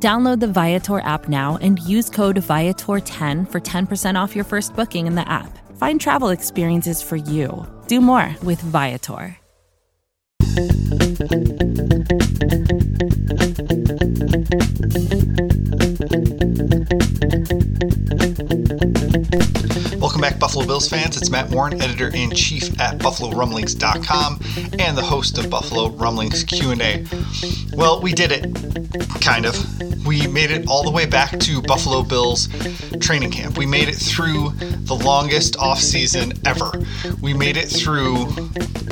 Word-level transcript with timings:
Download 0.00 0.38
the 0.38 0.46
Viator 0.46 1.00
app 1.00 1.28
now 1.28 1.58
and 1.60 1.80
use 1.80 2.08
code 2.08 2.36
Viator10 2.36 3.50
for 3.50 3.60
10% 3.60 4.14
off 4.14 4.36
your 4.36 4.44
first 4.44 4.76
booking 4.76 5.08
in 5.08 5.16
the 5.16 5.28
app. 5.28 5.58
Find 5.76 6.00
travel 6.00 6.28
experiences 6.28 7.02
for 7.02 7.16
you. 7.16 7.66
Do 7.88 8.00
more 8.00 8.36
with 8.44 8.60
Viator. 8.60 9.36
Welcome 19.98 20.20
back, 20.20 20.38
Buffalo 20.38 20.66
Bills 20.66 20.88
fans. 20.88 21.16
It's 21.16 21.30
Matt 21.30 21.50
Warren, 21.50 21.80
editor 21.80 22.08
in 22.14 22.30
chief 22.30 22.80
at 22.80 22.98
BuffaloRumblings.com 22.98 24.40
and 24.78 24.96
the 24.96 25.02
host 25.02 25.38
of 25.38 25.50
Buffalo 25.50 25.90
Rumblings 25.90 26.44
Q&A. 26.44 27.04
Well, 27.74 28.00
we 28.00 28.12
did 28.12 28.32
it, 28.32 28.54
kind 29.20 29.46
of. 29.46 29.54
We 30.08 30.26
made 30.26 30.50
it 30.50 30.66
all 30.68 30.84
the 30.84 30.90
way 30.90 31.04
back 31.04 31.38
to 31.38 31.60
Buffalo 31.60 32.02
Bills 32.02 32.48
training 32.98 33.30
camp. 33.30 33.58
We 33.58 33.66
made 33.66 33.90
it 33.90 33.96
through 33.96 34.52
the 34.54 34.94
longest 34.94 35.58
off 35.58 35.80
season 35.80 36.32
ever. 36.46 36.72
We 37.20 37.34
made 37.34 37.58
it 37.58 37.66
through 37.66 38.24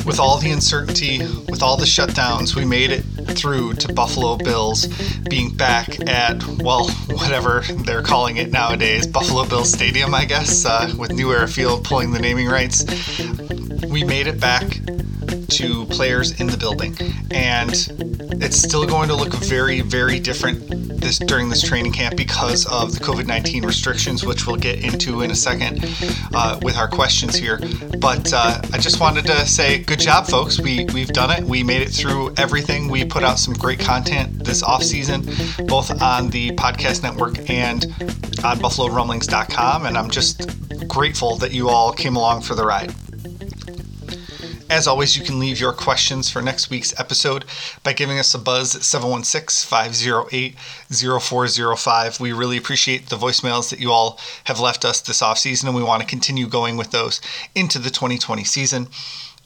with 0.04 0.20
all 0.20 0.36
the 0.36 0.50
uncertainty, 0.50 1.20
with 1.48 1.62
all 1.62 1.78
the 1.78 1.86
shutdowns. 1.86 2.54
We 2.54 2.66
made 2.66 2.90
it 2.90 3.00
through 3.34 3.72
to 3.76 3.94
Buffalo 3.94 4.36
Bills 4.36 4.88
being 5.30 5.54
back 5.54 5.98
at 6.06 6.46
well, 6.58 6.90
whatever 7.12 7.62
they're 7.86 8.02
calling 8.02 8.36
it 8.36 8.50
nowadays, 8.50 9.06
Buffalo 9.06 9.46
Bills 9.46 9.72
Stadium, 9.72 10.14
I 10.14 10.26
guess. 10.26 10.66
Uh, 10.66 10.92
with 10.98 11.14
New 11.14 11.32
Era 11.32 11.48
Field 11.48 11.82
pulling 11.84 12.12
the 12.12 12.20
naming 12.20 12.46
rights. 12.46 12.84
We 13.88 14.04
made 14.04 14.26
it 14.26 14.38
back 14.38 14.80
to 15.50 15.86
players 15.86 16.40
in 16.40 16.46
the 16.46 16.56
building, 16.56 16.96
and 17.30 17.70
it's 18.42 18.56
still 18.56 18.86
going 18.86 19.08
to 19.08 19.14
look 19.14 19.32
very, 19.34 19.80
very 19.80 20.20
different 20.20 20.68
this 21.00 21.18
during 21.18 21.48
this 21.48 21.62
training 21.62 21.92
camp 21.92 22.16
because 22.16 22.66
of 22.66 22.92
the 22.92 23.00
COVID-19 23.00 23.64
restrictions, 23.64 24.24
which 24.24 24.46
we'll 24.46 24.56
get 24.56 24.82
into 24.82 25.22
in 25.22 25.30
a 25.30 25.34
second 25.34 25.84
uh, 26.34 26.58
with 26.62 26.76
our 26.76 26.88
questions 26.88 27.36
here. 27.36 27.58
But 27.98 28.32
uh, 28.32 28.60
I 28.72 28.78
just 28.78 29.00
wanted 29.00 29.26
to 29.26 29.46
say, 29.46 29.78
good 29.78 30.00
job, 30.00 30.26
folks. 30.26 30.60
We 30.60 30.86
we've 30.92 31.08
done 31.08 31.30
it. 31.30 31.44
We 31.44 31.62
made 31.62 31.82
it 31.82 31.90
through 31.90 32.34
everything. 32.36 32.88
We 32.88 33.04
put 33.04 33.22
out 33.22 33.38
some 33.38 33.54
great 33.54 33.78
content 33.78 34.44
this 34.44 34.62
off 34.62 34.82
season, 34.82 35.22
both 35.66 35.90
on 36.02 36.30
the 36.30 36.50
podcast 36.52 37.02
network 37.02 37.48
and 37.50 37.84
on 38.44 38.58
BuffaloRumblings.com, 38.58 39.86
and 39.86 39.96
I'm 39.96 40.10
just 40.10 40.88
grateful 40.88 41.36
that 41.36 41.52
you 41.52 41.68
all 41.68 41.92
came 41.92 42.16
along 42.16 42.42
for 42.42 42.54
the 42.54 42.64
ride. 42.64 42.94
As 44.68 44.88
always, 44.88 45.16
you 45.16 45.24
can 45.24 45.38
leave 45.38 45.60
your 45.60 45.72
questions 45.72 46.28
for 46.28 46.42
next 46.42 46.70
week's 46.70 46.98
episode 46.98 47.44
by 47.84 47.92
giving 47.92 48.18
us 48.18 48.34
a 48.34 48.38
buzz 48.38 48.74
at 48.74 48.82
716 48.82 49.68
508 49.68 50.56
0405. 51.20 52.20
We 52.20 52.32
really 52.32 52.56
appreciate 52.56 53.08
the 53.08 53.16
voicemails 53.16 53.70
that 53.70 53.78
you 53.78 53.92
all 53.92 54.18
have 54.44 54.58
left 54.58 54.84
us 54.84 55.00
this 55.00 55.22
offseason, 55.22 55.66
and 55.66 55.76
we 55.76 55.84
want 55.84 56.02
to 56.02 56.08
continue 56.08 56.48
going 56.48 56.76
with 56.76 56.90
those 56.90 57.20
into 57.54 57.78
the 57.78 57.90
2020 57.90 58.42
season. 58.42 58.88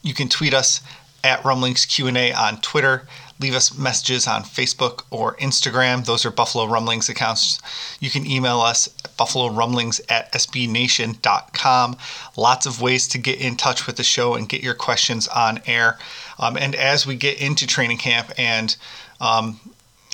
You 0.02 0.14
can 0.14 0.30
tweet 0.30 0.54
us 0.54 0.80
at 1.22 1.44
Rumblings 1.44 1.84
Q&A 1.84 2.32
on 2.32 2.58
Twitter 2.62 3.06
leave 3.40 3.54
us 3.54 3.76
messages 3.76 4.26
on 4.26 4.42
Facebook 4.42 5.04
or 5.10 5.36
Instagram. 5.36 6.04
Those 6.04 6.24
are 6.26 6.30
Buffalo 6.30 6.66
Rumblings 6.66 7.08
accounts. 7.08 7.58
You 7.98 8.10
can 8.10 8.26
email 8.26 8.60
us 8.60 8.88
at 9.04 9.16
buffalorumblings 9.16 10.00
at 10.10 10.32
sbnation.com. 10.32 11.96
Lots 12.36 12.66
of 12.66 12.82
ways 12.82 13.08
to 13.08 13.18
get 13.18 13.40
in 13.40 13.56
touch 13.56 13.86
with 13.86 13.96
the 13.96 14.04
show 14.04 14.34
and 14.34 14.48
get 14.48 14.62
your 14.62 14.74
questions 14.74 15.26
on 15.28 15.60
air. 15.66 15.98
Um, 16.38 16.56
and 16.56 16.74
as 16.74 17.06
we 17.06 17.16
get 17.16 17.40
into 17.40 17.66
training 17.66 17.98
camp 17.98 18.30
and 18.38 18.76
um, 19.20 19.58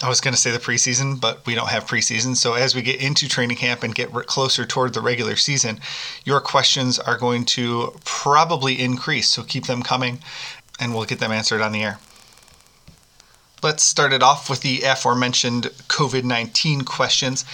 I 0.02 0.08
was 0.08 0.20
going 0.20 0.34
to 0.34 0.40
say 0.40 0.50
the 0.50 0.58
preseason, 0.58 1.18
but 1.20 1.44
we 1.46 1.54
don't 1.54 1.70
have 1.70 1.86
preseason. 1.86 2.36
So 2.36 2.52
as 2.52 2.74
we 2.74 2.82
get 2.82 3.00
into 3.00 3.28
training 3.28 3.56
camp 3.56 3.82
and 3.82 3.94
get 3.94 4.12
closer 4.12 4.66
toward 4.66 4.92
the 4.92 5.00
regular 5.00 5.36
season, 5.36 5.80
your 6.24 6.40
questions 6.40 6.98
are 6.98 7.16
going 7.16 7.44
to 7.46 7.98
probably 8.04 8.80
increase. 8.80 9.28
So 9.28 9.42
keep 9.42 9.64
them 9.64 9.82
coming 9.82 10.18
and 10.78 10.94
we'll 10.94 11.06
get 11.06 11.18
them 11.18 11.32
answered 11.32 11.62
on 11.62 11.72
the 11.72 11.82
air. 11.82 11.98
Let's 13.62 13.82
start 13.82 14.12
it 14.12 14.22
off 14.22 14.50
with 14.50 14.60
the 14.60 14.82
aforementioned 14.82 15.64
COVID 15.88 16.24
19 16.24 16.82
questions. 16.82 17.44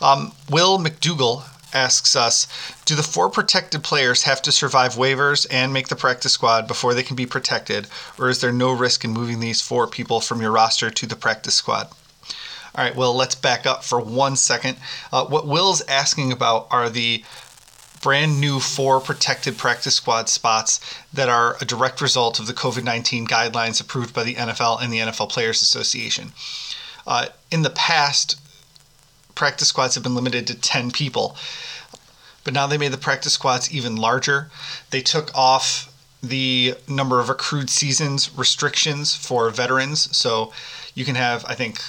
Um, 0.00 0.32
Will 0.50 0.78
McDougall 0.78 1.44
asks 1.72 2.16
us 2.16 2.48
Do 2.84 2.96
the 2.96 3.02
four 3.02 3.30
protected 3.30 3.84
players 3.84 4.24
have 4.24 4.42
to 4.42 4.52
survive 4.52 4.94
waivers 4.94 5.46
and 5.50 5.72
make 5.72 5.86
the 5.86 5.96
practice 5.96 6.32
squad 6.32 6.66
before 6.66 6.94
they 6.94 7.04
can 7.04 7.14
be 7.14 7.26
protected, 7.26 7.86
or 8.18 8.28
is 8.28 8.40
there 8.40 8.52
no 8.52 8.72
risk 8.72 9.04
in 9.04 9.12
moving 9.12 9.38
these 9.38 9.60
four 9.60 9.86
people 9.86 10.20
from 10.20 10.40
your 10.40 10.50
roster 10.50 10.90
to 10.90 11.06
the 11.06 11.16
practice 11.16 11.54
squad? 11.54 11.88
All 12.74 12.82
right, 12.82 12.96
well, 12.96 13.14
let's 13.14 13.34
back 13.34 13.66
up 13.66 13.84
for 13.84 14.00
one 14.00 14.34
second. 14.34 14.78
Uh, 15.12 15.26
what 15.26 15.46
Will's 15.46 15.82
asking 15.82 16.32
about 16.32 16.66
are 16.70 16.88
the 16.88 17.22
brand 18.02 18.40
new 18.40 18.60
four 18.60 19.00
protected 19.00 19.56
practice 19.56 19.94
squad 19.94 20.28
spots 20.28 20.80
that 21.12 21.28
are 21.28 21.56
a 21.60 21.64
direct 21.64 22.02
result 22.02 22.38
of 22.38 22.46
the 22.46 22.52
COVID 22.52 22.84
19 22.84 23.26
guidelines 23.26 23.80
approved 23.80 24.12
by 24.12 24.24
the 24.24 24.34
NFL 24.34 24.82
and 24.82 24.92
the 24.92 24.98
NFL 24.98 25.30
Players 25.30 25.62
Association. 25.62 26.32
Uh, 27.06 27.28
in 27.50 27.62
the 27.62 27.70
past, 27.70 28.38
practice 29.34 29.68
squads 29.68 29.94
have 29.94 30.04
been 30.04 30.14
limited 30.14 30.46
to 30.48 30.54
10 30.54 30.90
people, 30.90 31.36
but 32.44 32.52
now 32.52 32.66
they 32.66 32.76
made 32.76 32.92
the 32.92 32.98
practice 32.98 33.32
squads 33.32 33.72
even 33.72 33.96
larger. 33.96 34.50
They 34.90 35.00
took 35.00 35.34
off 35.34 35.88
the 36.22 36.74
number 36.88 37.20
of 37.20 37.30
accrued 37.30 37.70
seasons 37.70 38.30
restrictions 38.36 39.14
for 39.14 39.50
veterans. 39.50 40.14
So 40.16 40.52
you 40.94 41.04
can 41.04 41.14
have, 41.14 41.44
I 41.46 41.54
think, 41.54 41.80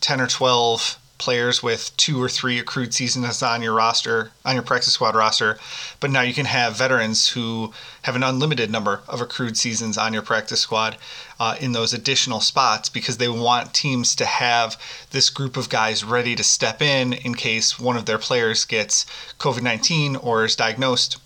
10 0.00 0.20
or 0.20 0.26
12 0.26 0.98
players 1.22 1.62
with 1.62 1.96
two 1.96 2.20
or 2.20 2.28
three 2.28 2.58
accrued 2.58 2.92
seasons 2.92 3.42
on 3.44 3.62
your 3.62 3.72
roster, 3.72 4.32
on 4.44 4.54
your 4.54 4.64
practice 4.64 4.92
squad 4.92 5.14
roster, 5.14 5.56
but 6.00 6.10
now 6.10 6.20
you 6.20 6.34
can 6.34 6.46
have 6.46 6.76
veterans 6.76 7.28
who 7.28 7.72
have 8.02 8.16
an 8.16 8.24
unlimited 8.24 8.72
number 8.72 9.02
of 9.06 9.20
accrued 9.20 9.56
seasons 9.56 9.96
on 9.96 10.12
your 10.12 10.22
practice 10.22 10.60
squad 10.60 10.96
uh, 11.38 11.54
in 11.60 11.70
those 11.70 11.94
additional 11.94 12.40
spots 12.40 12.88
because 12.88 13.18
they 13.18 13.28
want 13.28 13.72
teams 13.72 14.16
to 14.16 14.24
have 14.24 14.76
this 15.12 15.30
group 15.30 15.56
of 15.56 15.68
guys 15.68 16.02
ready 16.02 16.34
to 16.34 16.42
step 16.42 16.82
in 16.82 17.12
in 17.12 17.36
case 17.36 17.78
one 17.78 17.96
of 17.96 18.04
their 18.04 18.18
players 18.18 18.64
gets 18.64 19.06
COVID 19.38 19.62
19 19.62 20.16
or 20.16 20.44
is 20.44 20.56
diagnosed 20.56 21.18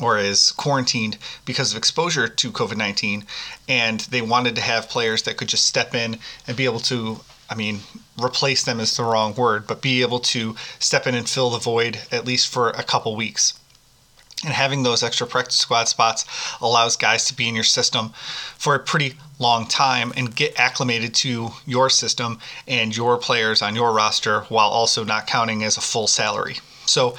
or 0.00 0.18
is 0.18 0.52
quarantined 0.52 1.18
because 1.44 1.72
of 1.72 1.78
exposure 1.78 2.28
to 2.28 2.52
COVID 2.52 2.76
19. 2.76 3.24
And 3.68 4.00
they 4.00 4.22
wanted 4.22 4.54
to 4.54 4.62
have 4.62 4.88
players 4.88 5.22
that 5.22 5.36
could 5.36 5.48
just 5.48 5.66
step 5.66 5.94
in 5.94 6.18
and 6.46 6.56
be 6.56 6.64
able 6.64 6.80
to 6.80 7.20
I 7.50 7.56
mean, 7.56 7.80
replace 8.22 8.62
them 8.62 8.78
is 8.78 8.96
the 8.96 9.02
wrong 9.02 9.34
word, 9.34 9.66
but 9.66 9.82
be 9.82 10.02
able 10.02 10.20
to 10.20 10.54
step 10.78 11.06
in 11.06 11.16
and 11.16 11.28
fill 11.28 11.50
the 11.50 11.58
void 11.58 11.98
at 12.12 12.24
least 12.24 12.48
for 12.48 12.70
a 12.70 12.84
couple 12.84 13.16
weeks. 13.16 13.54
And 14.44 14.54
having 14.54 14.82
those 14.84 15.02
extra 15.02 15.26
practice 15.26 15.56
squad 15.56 15.88
spots 15.88 16.24
allows 16.62 16.96
guys 16.96 17.26
to 17.26 17.34
be 17.34 17.48
in 17.48 17.54
your 17.54 17.64
system 17.64 18.12
for 18.56 18.74
a 18.74 18.78
pretty 18.78 19.16
long 19.38 19.66
time 19.66 20.12
and 20.16 20.34
get 20.34 20.58
acclimated 20.58 21.12
to 21.16 21.50
your 21.66 21.90
system 21.90 22.38
and 22.66 22.96
your 22.96 23.18
players 23.18 23.60
on 23.60 23.74
your 23.74 23.92
roster 23.92 24.42
while 24.42 24.68
also 24.68 25.04
not 25.04 25.26
counting 25.26 25.62
as 25.62 25.76
a 25.76 25.82
full 25.82 26.06
salary. 26.06 26.58
So, 26.86 27.16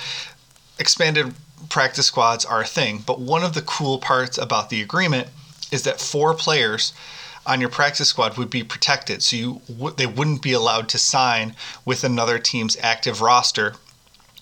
expanded 0.80 1.36
practice 1.70 2.08
squads 2.08 2.44
are 2.44 2.62
a 2.62 2.66
thing, 2.66 3.04
but 3.06 3.20
one 3.20 3.44
of 3.44 3.54
the 3.54 3.62
cool 3.62 4.00
parts 4.00 4.38
about 4.40 4.70
the 4.70 4.82
agreement 4.82 5.28
is 5.72 5.84
that 5.84 6.02
four 6.02 6.34
players 6.34 6.92
on 7.46 7.60
your 7.60 7.70
practice 7.70 8.10
squad 8.10 8.38
would 8.38 8.50
be 8.50 8.64
protected. 8.64 9.24
So 9.24 9.36
you 9.36 9.62
they 9.98 10.06
wouldn't 10.06 10.42
be 10.42 10.54
allowed 10.54 10.90
to 10.90 11.00
sign 11.00 11.56
with 11.86 12.04
another 12.04 12.40
team's 12.40 12.78
active 12.82 13.22
roster 13.22 13.76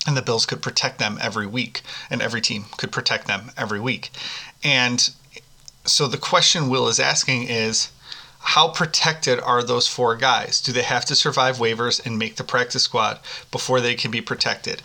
and 0.06 0.16
the 0.16 0.22
Bills 0.22 0.46
could 0.46 0.62
protect 0.62 0.98
them 0.98 1.18
every 1.20 1.46
week 1.46 1.82
and 2.08 2.22
every 2.22 2.40
team 2.40 2.66
could 2.76 2.92
protect 2.92 3.26
them 3.26 3.52
every 3.56 3.80
week. 3.80 4.10
And 4.62 5.10
so 5.84 6.06
the 6.06 6.18
question 6.18 6.68
Will 6.68 6.88
is 6.88 7.00
asking 7.00 7.44
is 7.44 7.90
how 8.42 8.68
protected 8.68 9.38
are 9.38 9.62
those 9.62 9.86
four 9.86 10.16
guys? 10.16 10.60
Do 10.60 10.72
they 10.72 10.82
have 10.82 11.04
to 11.04 11.14
survive 11.14 11.58
waivers 11.58 12.04
and 12.04 12.18
make 12.18 12.36
the 12.36 12.42
practice 12.42 12.82
squad 12.82 13.20
before 13.52 13.80
they 13.80 13.94
can 13.94 14.10
be 14.10 14.20
protected? 14.20 14.82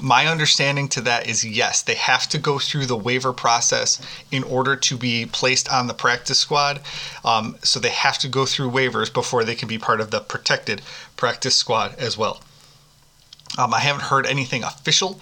My 0.00 0.26
understanding 0.26 0.88
to 0.90 1.00
that 1.00 1.26
is 1.26 1.44
yes, 1.44 1.82
they 1.82 1.94
have 1.94 2.28
to 2.28 2.38
go 2.38 2.58
through 2.58 2.86
the 2.86 2.96
waiver 2.96 3.32
process 3.32 4.00
in 4.30 4.44
order 4.44 4.76
to 4.76 4.96
be 4.96 5.26
placed 5.26 5.68
on 5.68 5.86
the 5.88 5.94
practice 5.94 6.38
squad. 6.38 6.80
Um, 7.24 7.56
so 7.62 7.80
they 7.80 7.88
have 7.88 8.18
to 8.18 8.28
go 8.28 8.46
through 8.46 8.70
waivers 8.70 9.12
before 9.12 9.42
they 9.42 9.56
can 9.56 9.68
be 9.68 9.78
part 9.78 10.00
of 10.00 10.10
the 10.10 10.20
protected 10.20 10.82
practice 11.16 11.56
squad 11.56 11.96
as 11.98 12.16
well. 12.16 12.40
Um, 13.56 13.74
I 13.74 13.80
haven't 13.80 14.02
heard 14.02 14.26
anything 14.26 14.62
official 14.62 15.18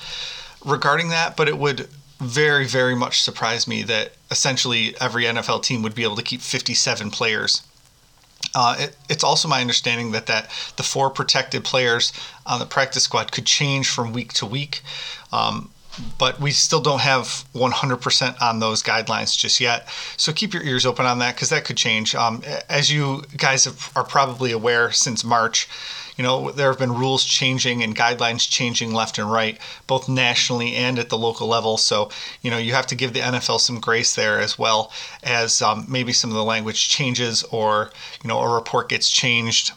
regarding 0.64 1.08
that, 1.10 1.36
but 1.36 1.48
it 1.48 1.56
would 1.56 1.88
very, 2.18 2.66
very 2.66 2.96
much 2.96 3.22
surprise 3.22 3.66
me 3.66 3.82
that 3.84 4.12
essentially 4.30 4.94
every 5.00 5.24
NFL 5.24 5.62
team 5.62 5.82
would 5.82 5.94
be 5.94 6.02
able 6.02 6.16
to 6.16 6.22
keep 6.22 6.40
57 6.40 7.10
players. 7.10 7.62
Uh, 8.56 8.74
it, 8.78 8.96
it's 9.10 9.22
also 9.22 9.46
my 9.46 9.60
understanding 9.60 10.12
that, 10.12 10.26
that 10.26 10.48
the 10.76 10.82
four 10.82 11.10
protected 11.10 11.62
players 11.62 12.10
on 12.46 12.58
the 12.58 12.64
practice 12.64 13.02
squad 13.02 13.30
could 13.30 13.44
change 13.44 13.86
from 13.86 14.14
week 14.14 14.32
to 14.32 14.46
week. 14.46 14.82
Um, 15.30 15.70
but 16.18 16.40
we 16.40 16.50
still 16.50 16.80
don't 16.80 17.02
have 17.02 17.44
100% 17.54 18.42
on 18.42 18.60
those 18.60 18.82
guidelines 18.82 19.36
just 19.36 19.60
yet. 19.60 19.88
So 20.16 20.32
keep 20.32 20.54
your 20.54 20.62
ears 20.62 20.86
open 20.86 21.04
on 21.04 21.18
that 21.18 21.34
because 21.34 21.50
that 21.50 21.66
could 21.66 21.76
change. 21.76 22.14
Um, 22.14 22.42
as 22.68 22.90
you 22.90 23.24
guys 23.36 23.66
have, 23.66 23.92
are 23.94 24.04
probably 24.04 24.52
aware 24.52 24.90
since 24.90 25.22
March, 25.22 25.68
you 26.16 26.24
know, 26.24 26.50
there 26.50 26.70
have 26.70 26.78
been 26.78 26.94
rules 26.94 27.24
changing 27.24 27.82
and 27.82 27.94
guidelines 27.94 28.48
changing 28.48 28.92
left 28.92 29.18
and 29.18 29.30
right, 29.30 29.58
both 29.86 30.08
nationally 30.08 30.74
and 30.74 30.98
at 30.98 31.08
the 31.08 31.18
local 31.18 31.46
level. 31.46 31.76
So, 31.76 32.10
you 32.42 32.50
know, 32.50 32.58
you 32.58 32.72
have 32.72 32.86
to 32.88 32.94
give 32.94 33.12
the 33.12 33.20
NFL 33.20 33.60
some 33.60 33.80
grace 33.80 34.14
there 34.14 34.40
as 34.40 34.58
well 34.58 34.90
as 35.22 35.60
um, 35.60 35.84
maybe 35.88 36.12
some 36.12 36.30
of 36.30 36.36
the 36.36 36.44
language 36.44 36.88
changes 36.88 37.42
or, 37.44 37.90
you 38.22 38.28
know, 38.28 38.40
a 38.40 38.54
report 38.54 38.88
gets 38.88 39.10
changed 39.10 39.72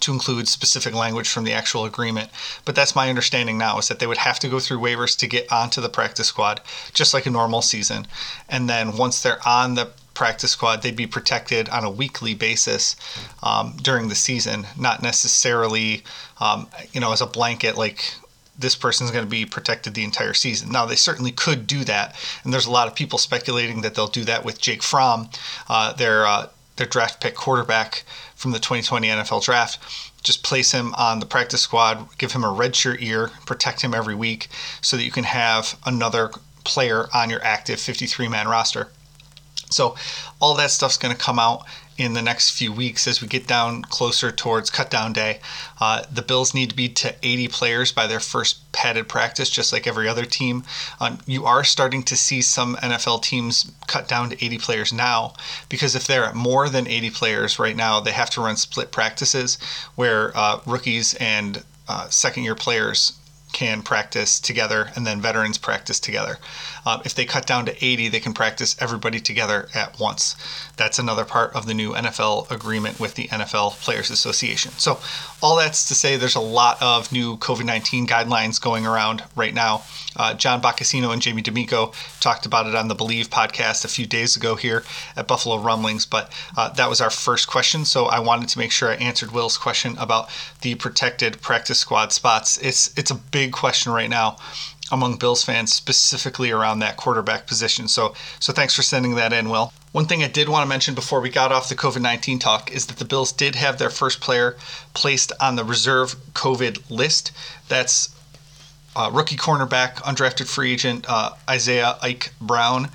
to 0.00 0.12
include 0.12 0.48
specific 0.48 0.94
language 0.94 1.28
from 1.28 1.44
the 1.44 1.52
actual 1.52 1.84
agreement. 1.84 2.30
But 2.64 2.74
that's 2.74 2.96
my 2.96 3.08
understanding 3.08 3.58
now 3.58 3.78
is 3.78 3.88
that 3.88 3.98
they 3.98 4.06
would 4.06 4.18
have 4.18 4.38
to 4.40 4.48
go 4.48 4.58
through 4.58 4.78
waivers 4.78 5.16
to 5.18 5.26
get 5.26 5.50
onto 5.52 5.80
the 5.80 5.88
practice 5.88 6.28
squad, 6.28 6.60
just 6.94 7.14
like 7.14 7.26
a 7.26 7.30
normal 7.30 7.62
season. 7.62 8.06
And 8.48 8.68
then 8.68 8.96
once 8.96 9.22
they're 9.22 9.46
on 9.46 9.74
the 9.74 9.90
practice 10.14 10.52
squad, 10.52 10.82
they'd 10.82 10.96
be 10.96 11.06
protected 11.06 11.68
on 11.68 11.84
a 11.84 11.90
weekly 11.90 12.34
basis 12.34 12.96
um, 13.42 13.76
during 13.82 14.08
the 14.08 14.14
season, 14.14 14.66
not 14.78 15.02
necessarily, 15.02 16.02
um, 16.40 16.68
you 16.92 17.00
know, 17.00 17.12
as 17.12 17.20
a 17.20 17.26
blanket 17.26 17.76
like 17.76 18.14
this 18.58 18.76
person's 18.76 19.10
going 19.10 19.24
to 19.24 19.30
be 19.30 19.46
protected 19.46 19.94
the 19.94 20.04
entire 20.04 20.34
season. 20.34 20.70
Now, 20.70 20.84
they 20.84 20.96
certainly 20.96 21.32
could 21.32 21.66
do 21.66 21.84
that, 21.84 22.14
and 22.44 22.52
there's 22.52 22.66
a 22.66 22.70
lot 22.70 22.86
of 22.86 22.94
people 22.94 23.18
speculating 23.18 23.80
that 23.80 23.94
they'll 23.94 24.06
do 24.06 24.24
that 24.24 24.44
with 24.44 24.60
Jake 24.60 24.82
Fromm, 24.82 25.30
uh, 25.68 25.94
their 25.94 26.26
uh, 26.26 26.48
their 26.76 26.86
draft 26.86 27.20
pick 27.20 27.34
quarterback 27.34 28.04
from 28.42 28.50
the 28.50 28.58
2020 28.58 29.06
NFL 29.06 29.44
draft. 29.44 29.78
Just 30.24 30.42
place 30.42 30.72
him 30.72 30.92
on 30.94 31.20
the 31.20 31.26
practice 31.26 31.62
squad, 31.62 32.08
give 32.18 32.32
him 32.32 32.42
a 32.42 32.48
redshirt 32.48 33.00
year, 33.00 33.30
protect 33.46 33.80
him 33.80 33.94
every 33.94 34.16
week 34.16 34.48
so 34.80 34.96
that 34.96 35.04
you 35.04 35.12
can 35.12 35.24
have 35.24 35.78
another 35.86 36.32
player 36.64 37.08
on 37.14 37.30
your 37.30 37.42
active 37.44 37.80
53 37.80 38.28
man 38.28 38.48
roster. 38.48 38.88
So, 39.70 39.94
all 40.40 40.54
that 40.56 40.70
stuff's 40.70 40.98
going 40.98 41.14
to 41.14 41.20
come 41.20 41.38
out 41.38 41.64
in 42.04 42.14
the 42.14 42.22
next 42.22 42.50
few 42.50 42.72
weeks 42.72 43.06
as 43.06 43.20
we 43.20 43.28
get 43.28 43.46
down 43.46 43.82
closer 43.82 44.30
towards 44.30 44.70
cutdown 44.70 45.12
day. 45.12 45.40
Uh, 45.80 46.02
the 46.10 46.22
Bills 46.22 46.54
need 46.54 46.70
to 46.70 46.76
be 46.76 46.88
to 46.88 47.14
80 47.22 47.48
players 47.48 47.92
by 47.92 48.06
their 48.06 48.20
first 48.20 48.70
padded 48.72 49.08
practice, 49.08 49.48
just 49.48 49.72
like 49.72 49.86
every 49.86 50.08
other 50.08 50.24
team. 50.24 50.64
Um, 51.00 51.18
you 51.26 51.44
are 51.44 51.64
starting 51.64 52.02
to 52.04 52.16
see 52.16 52.42
some 52.42 52.76
NFL 52.76 53.22
teams 53.22 53.70
cut 53.86 54.08
down 54.08 54.30
to 54.30 54.44
80 54.44 54.58
players 54.58 54.92
now 54.92 55.34
because 55.68 55.94
if 55.94 56.06
they're 56.06 56.24
at 56.24 56.34
more 56.34 56.68
than 56.68 56.86
80 56.86 57.10
players 57.10 57.58
right 57.58 57.76
now, 57.76 58.00
they 58.00 58.12
have 58.12 58.30
to 58.30 58.40
run 58.40 58.56
split 58.56 58.90
practices 58.90 59.58
where 59.94 60.36
uh, 60.36 60.60
rookies 60.66 61.14
and 61.14 61.64
uh, 61.88 62.08
second 62.08 62.44
year 62.44 62.54
players 62.54 63.12
can 63.52 63.82
practice 63.82 64.40
together 64.40 64.90
and 64.96 65.06
then 65.06 65.20
veterans 65.20 65.58
practice 65.58 66.00
together. 66.00 66.38
Um, 66.84 67.02
if 67.04 67.14
they 67.14 67.24
cut 67.24 67.46
down 67.46 67.66
to 67.66 67.84
80, 67.84 68.08
they 68.08 68.20
can 68.20 68.34
practice 68.34 68.76
everybody 68.80 69.20
together 69.20 69.68
at 69.74 69.98
once. 70.00 70.34
That's 70.76 70.98
another 70.98 71.24
part 71.24 71.52
of 71.54 71.66
the 71.66 71.74
new 71.74 71.92
NFL 71.92 72.50
agreement 72.50 72.98
with 72.98 73.14
the 73.14 73.28
NFL 73.28 73.78
Players 73.80 74.10
Association. 74.10 74.72
So, 74.78 74.98
all 75.40 75.56
that's 75.56 75.86
to 75.88 75.94
say, 75.94 76.16
there's 76.16 76.34
a 76.34 76.40
lot 76.40 76.80
of 76.82 77.12
new 77.12 77.36
COVID 77.36 77.64
19 77.64 78.06
guidelines 78.06 78.60
going 78.60 78.86
around 78.86 79.24
right 79.36 79.54
now. 79.54 79.82
Uh, 80.16 80.34
John 80.34 80.60
Boccacino 80.60 81.12
and 81.12 81.22
Jamie 81.22 81.42
D'Amico 81.42 81.92
talked 82.20 82.46
about 82.46 82.66
it 82.66 82.74
on 82.74 82.88
the 82.88 82.94
Believe 82.94 83.30
podcast 83.30 83.84
a 83.84 83.88
few 83.88 84.06
days 84.06 84.36
ago 84.36 84.56
here 84.56 84.84
at 85.16 85.26
Buffalo 85.26 85.58
Rumblings, 85.58 86.06
but 86.06 86.32
uh, 86.56 86.68
that 86.70 86.88
was 86.88 87.00
our 87.00 87.10
first 87.10 87.48
question. 87.48 87.84
So 87.84 88.06
I 88.06 88.20
wanted 88.20 88.48
to 88.50 88.58
make 88.58 88.72
sure 88.72 88.90
I 88.90 88.94
answered 88.94 89.32
Will's 89.32 89.56
question 89.56 89.96
about 89.98 90.28
the 90.60 90.74
protected 90.74 91.40
practice 91.40 91.78
squad 91.78 92.12
spots. 92.12 92.58
It's 92.58 92.96
it's 92.96 93.10
a 93.10 93.14
big 93.14 93.41
question 93.50 93.92
right 93.92 94.10
now 94.10 94.36
among 94.92 95.16
Bills 95.16 95.42
fans, 95.42 95.72
specifically 95.72 96.50
around 96.50 96.80
that 96.80 96.98
quarterback 96.98 97.46
position. 97.46 97.88
So 97.88 98.14
so 98.38 98.52
thanks 98.52 98.74
for 98.74 98.82
sending 98.82 99.14
that 99.14 99.32
in, 99.32 99.48
Will. 99.48 99.72
One 99.92 100.06
thing 100.06 100.22
I 100.22 100.28
did 100.28 100.48
want 100.48 100.64
to 100.64 100.68
mention 100.68 100.94
before 100.94 101.20
we 101.20 101.30
got 101.30 101.50
off 101.50 101.68
the 101.68 101.74
COVID 101.74 102.02
19 102.02 102.38
talk 102.38 102.70
is 102.70 102.86
that 102.86 102.98
the 102.98 103.04
Bills 103.04 103.32
did 103.32 103.54
have 103.56 103.78
their 103.78 103.90
first 103.90 104.20
player 104.20 104.56
placed 104.94 105.32
on 105.40 105.56
the 105.56 105.64
reserve 105.64 106.14
COVID 106.34 106.90
list. 106.90 107.32
That's 107.68 108.14
uh, 108.94 109.10
rookie 109.12 109.36
cornerback, 109.36 109.94
undrafted 109.96 110.46
free 110.46 110.72
agent 110.74 111.06
uh, 111.08 111.30
Isaiah 111.48 111.96
Ike 112.02 112.32
Brown. 112.40 112.88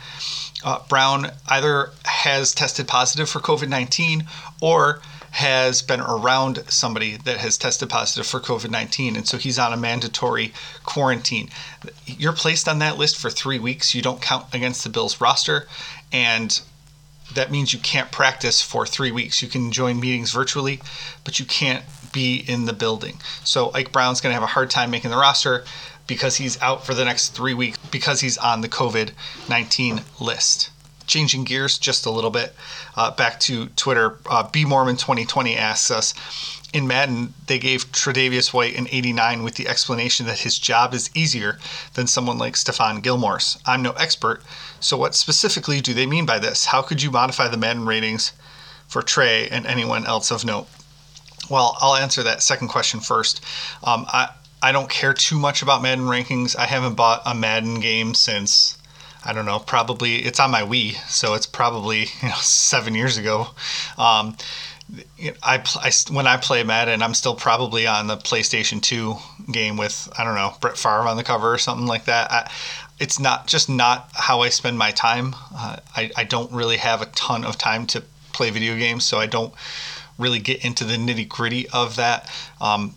Uh, 0.64 0.80
Brown 0.88 1.32
either 1.48 1.92
has 2.06 2.54
tested 2.54 2.88
positive 2.88 3.30
for 3.30 3.40
COVID 3.40 3.70
19 3.70 4.26
or 4.62 5.02
has 5.38 5.84
been 5.84 6.02
around 6.02 6.64
somebody 6.68 7.16
that 7.16 7.38
has 7.38 7.60
tested 7.60 7.88
positive 7.88 8.26
for 8.26 8.40
COVID 8.40 8.72
19. 8.72 9.16
And 9.16 9.28
so 9.28 9.38
he's 9.38 9.60
on 9.60 9.72
a 9.72 9.78
mandatory 9.78 10.52
quarantine. 10.84 11.50
You're 12.08 12.34
placed 12.34 12.68
on 12.68 12.80
that 12.80 12.98
list 12.98 13.20
for 13.20 13.30
three 13.30 13.60
weeks. 13.60 13.94
You 13.94 14.02
don't 14.02 14.20
count 14.20 14.52
against 14.52 14.84
the 14.84 14.90
Bills 14.90 15.22
roster. 15.22 15.68
And 16.12 16.60
that 17.36 17.52
means 17.52 17.72
you 17.72 17.78
can't 17.78 18.12
practice 18.12 18.64
for 18.64 18.88
three 18.88 19.12
weeks. 19.12 19.44
You 19.44 19.48
can 19.48 19.72
join 19.72 20.00
meetings 20.00 20.32
virtually, 20.32 20.82
but 21.24 21.38
you 21.38 21.46
can't 21.46 21.86
be 22.12 22.38
in 22.38 22.66
the 22.66 22.74
building. 22.74 23.20
So 23.44 23.72
Ike 23.76 23.92
Brown's 23.92 24.22
going 24.22 24.32
to 24.32 24.40
have 24.40 24.50
a 24.50 24.54
hard 24.54 24.72
time 24.72 24.90
making 24.90 25.12
the 25.12 25.18
roster 25.18 25.66
because 26.08 26.38
he's 26.38 26.60
out 26.64 26.84
for 26.84 26.96
the 26.96 27.06
next 27.06 27.30
three 27.36 27.54
weeks 27.54 27.78
because 27.92 28.22
he's 28.22 28.40
on 28.40 28.62
the 28.62 28.70
COVID 28.70 29.12
19 29.48 30.02
list. 30.20 30.72
Changing 31.08 31.44
gears 31.44 31.78
just 31.78 32.06
a 32.06 32.12
little 32.12 32.30
bit, 32.30 32.54
uh, 32.96 33.12
back 33.12 33.40
to 33.42 33.68
Twitter. 33.70 34.18
Uh, 34.30 34.44
B 34.44 34.66
Mormon 34.66 34.98
2020 34.98 35.56
asks 35.56 35.90
us 35.90 36.14
in 36.74 36.86
Madden, 36.86 37.34
they 37.48 37.60
gave 37.60 37.92
Tre'Davious 37.92 38.54
White 38.54 38.76
an 38.76 38.88
89 38.92 39.44
with 39.44 39.56
the 39.56 39.68
explanation 39.68 40.26
that 40.26 40.40
his 40.40 40.60
job 40.60 40.94
is 40.94 41.10
easier 41.16 41.58
than 41.94 42.08
someone 42.08 42.38
like 42.38 42.56
Stephon 42.56 43.02
Gilmore's. 43.02 43.58
I'm 43.66 43.82
no 43.82 43.92
expert, 43.94 44.44
so 44.80 44.98
what 44.98 45.16
specifically 45.16 45.80
do 45.80 45.94
they 45.94 46.06
mean 46.06 46.26
by 46.26 46.40
this? 46.40 46.66
How 46.66 46.82
could 46.82 47.02
you 47.02 47.10
modify 47.10 47.48
the 47.48 47.58
Madden 47.58 47.86
ratings 47.86 48.34
for 48.88 49.02
Trey 49.02 49.48
and 49.48 49.66
anyone 49.66 50.06
else 50.06 50.30
of 50.30 50.44
note? 50.44 50.68
Well, 51.50 51.78
I'll 51.80 51.96
answer 51.96 52.22
that 52.24 52.44
second 52.44 52.68
question 52.68 53.00
first. 53.00 53.42
Um, 53.84 54.06
I, 54.10 54.30
I 54.62 54.74
don't 54.74 54.90
care 54.90 55.14
too 55.14 55.40
much 55.40 55.62
about 55.62 55.82
Madden 55.82 56.06
rankings. 56.06 56.58
I 56.58 56.66
haven't 56.66 56.96
bought 56.96 57.22
a 57.26 57.34
Madden 57.34 57.80
game 57.80 58.14
since 58.14 58.77
I 59.28 59.34
don't 59.34 59.46
know, 59.46 59.60
probably 59.60 60.24
it's 60.24 60.40
on 60.40 60.52
my 60.52 60.62
Wii, 60.62 60.96
so 61.10 61.34
it's 61.34 61.46
probably 61.46 62.00
you 62.22 62.30
know 62.30 62.36
seven 62.40 62.96
years 62.96 63.18
ago. 63.18 63.48
Um, 63.98 64.38
I, 65.44 65.62
I, 65.76 65.92
when 66.12 66.28
I 66.28 66.38
play 66.38 66.64
Madden, 66.64 67.02
I'm 67.02 67.14
still 67.14 67.36
probably 67.36 67.86
on 67.86 68.08
the 68.08 68.16
PlayStation 68.16 68.82
2 68.82 69.18
game 69.52 69.76
with 69.76 70.10
I 70.18 70.24
don't 70.24 70.36
know 70.36 70.54
Brett 70.62 70.78
Favre 70.78 71.08
on 71.08 71.18
the 71.18 71.26
cover 71.26 71.54
or 71.54 71.58
something 71.58 71.88
like 71.88 72.06
that. 72.06 72.32
I, 72.32 72.52
it's 73.00 73.20
not 73.20 73.48
just 73.48 73.70
not 73.70 74.10
how 74.14 74.42
I 74.42 74.50
spend 74.50 74.78
my 74.78 74.92
time. 74.92 75.36
Uh, 75.54 75.78
I, 75.96 76.10
I 76.16 76.24
don't 76.24 76.52
really 76.52 76.78
have 76.78 77.02
a 77.02 77.08
ton 77.08 77.44
of 77.44 77.58
time 77.58 77.86
to 77.88 78.04
play 78.32 78.50
video 78.50 78.76
games, 78.78 79.04
so 79.04 79.18
I 79.18 79.26
don't 79.26 79.54
really 80.18 80.40
get 80.40 80.64
into 80.64 80.84
the 80.84 80.96
nitty 80.96 81.28
gritty 81.28 81.68
of 81.70 81.98
that. 81.98 82.32
Um, 82.62 82.96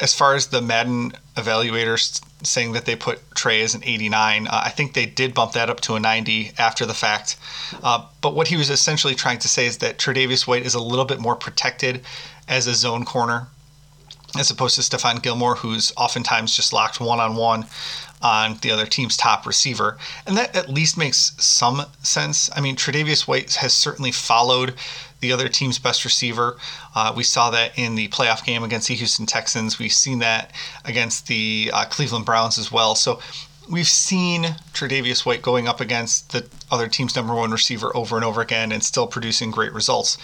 as 0.00 0.14
far 0.14 0.34
as 0.34 0.48
the 0.48 0.60
Madden 0.60 1.12
evaluators 1.36 2.22
saying 2.42 2.72
that 2.72 2.84
they 2.84 2.96
put 2.96 3.20
Trey 3.34 3.62
as 3.62 3.74
an 3.74 3.82
89, 3.84 4.46
uh, 4.46 4.50
I 4.64 4.70
think 4.70 4.92
they 4.92 5.06
did 5.06 5.34
bump 5.34 5.52
that 5.52 5.70
up 5.70 5.80
to 5.82 5.94
a 5.94 6.00
90 6.00 6.52
after 6.58 6.84
the 6.84 6.94
fact. 6.94 7.36
Uh, 7.82 8.06
but 8.20 8.34
what 8.34 8.48
he 8.48 8.56
was 8.56 8.70
essentially 8.70 9.14
trying 9.14 9.38
to 9.38 9.48
say 9.48 9.66
is 9.66 9.78
that 9.78 9.98
Tre'Davious 9.98 10.46
White 10.46 10.66
is 10.66 10.74
a 10.74 10.80
little 10.80 11.04
bit 11.04 11.18
more 11.18 11.36
protected 11.36 12.02
as 12.48 12.66
a 12.66 12.74
zone 12.74 13.04
corner 13.04 13.48
as 14.38 14.50
opposed 14.50 14.74
to 14.76 14.82
Stephon 14.82 15.22
Gilmore, 15.22 15.54
who's 15.54 15.92
oftentimes 15.96 16.54
just 16.54 16.72
locked 16.72 17.00
one 17.00 17.20
on 17.20 17.36
one 17.36 17.64
on 18.26 18.58
the 18.62 18.72
other 18.72 18.86
team's 18.86 19.16
top 19.16 19.46
receiver. 19.46 19.96
And 20.26 20.36
that 20.36 20.56
at 20.56 20.68
least 20.68 20.98
makes 20.98 21.32
some 21.38 21.82
sense. 22.02 22.50
I 22.56 22.60
mean, 22.60 22.74
Tre'Davious 22.74 23.28
White 23.28 23.54
has 23.54 23.72
certainly 23.72 24.10
followed 24.10 24.74
the 25.20 25.30
other 25.30 25.48
team's 25.48 25.78
best 25.78 26.04
receiver. 26.04 26.56
Uh, 26.96 27.12
we 27.16 27.22
saw 27.22 27.50
that 27.50 27.78
in 27.78 27.94
the 27.94 28.08
playoff 28.08 28.44
game 28.44 28.64
against 28.64 28.88
the 28.88 28.94
Houston 28.94 29.26
Texans. 29.26 29.78
We've 29.78 29.92
seen 29.92 30.18
that 30.18 30.50
against 30.84 31.28
the 31.28 31.70
uh, 31.72 31.84
Cleveland 31.84 32.26
Browns 32.26 32.58
as 32.58 32.72
well. 32.72 32.96
So 32.96 33.20
we've 33.70 33.86
seen 33.86 34.42
Tre'Davious 34.74 35.24
White 35.24 35.42
going 35.42 35.68
up 35.68 35.80
against 35.80 36.32
the 36.32 36.48
other 36.68 36.88
team's 36.88 37.14
number 37.14 37.32
one 37.32 37.52
receiver 37.52 37.96
over 37.96 38.16
and 38.16 38.24
over 38.24 38.40
again 38.40 38.72
and 38.72 38.82
still 38.82 39.06
producing 39.06 39.52
great 39.52 39.72
results. 39.72 40.18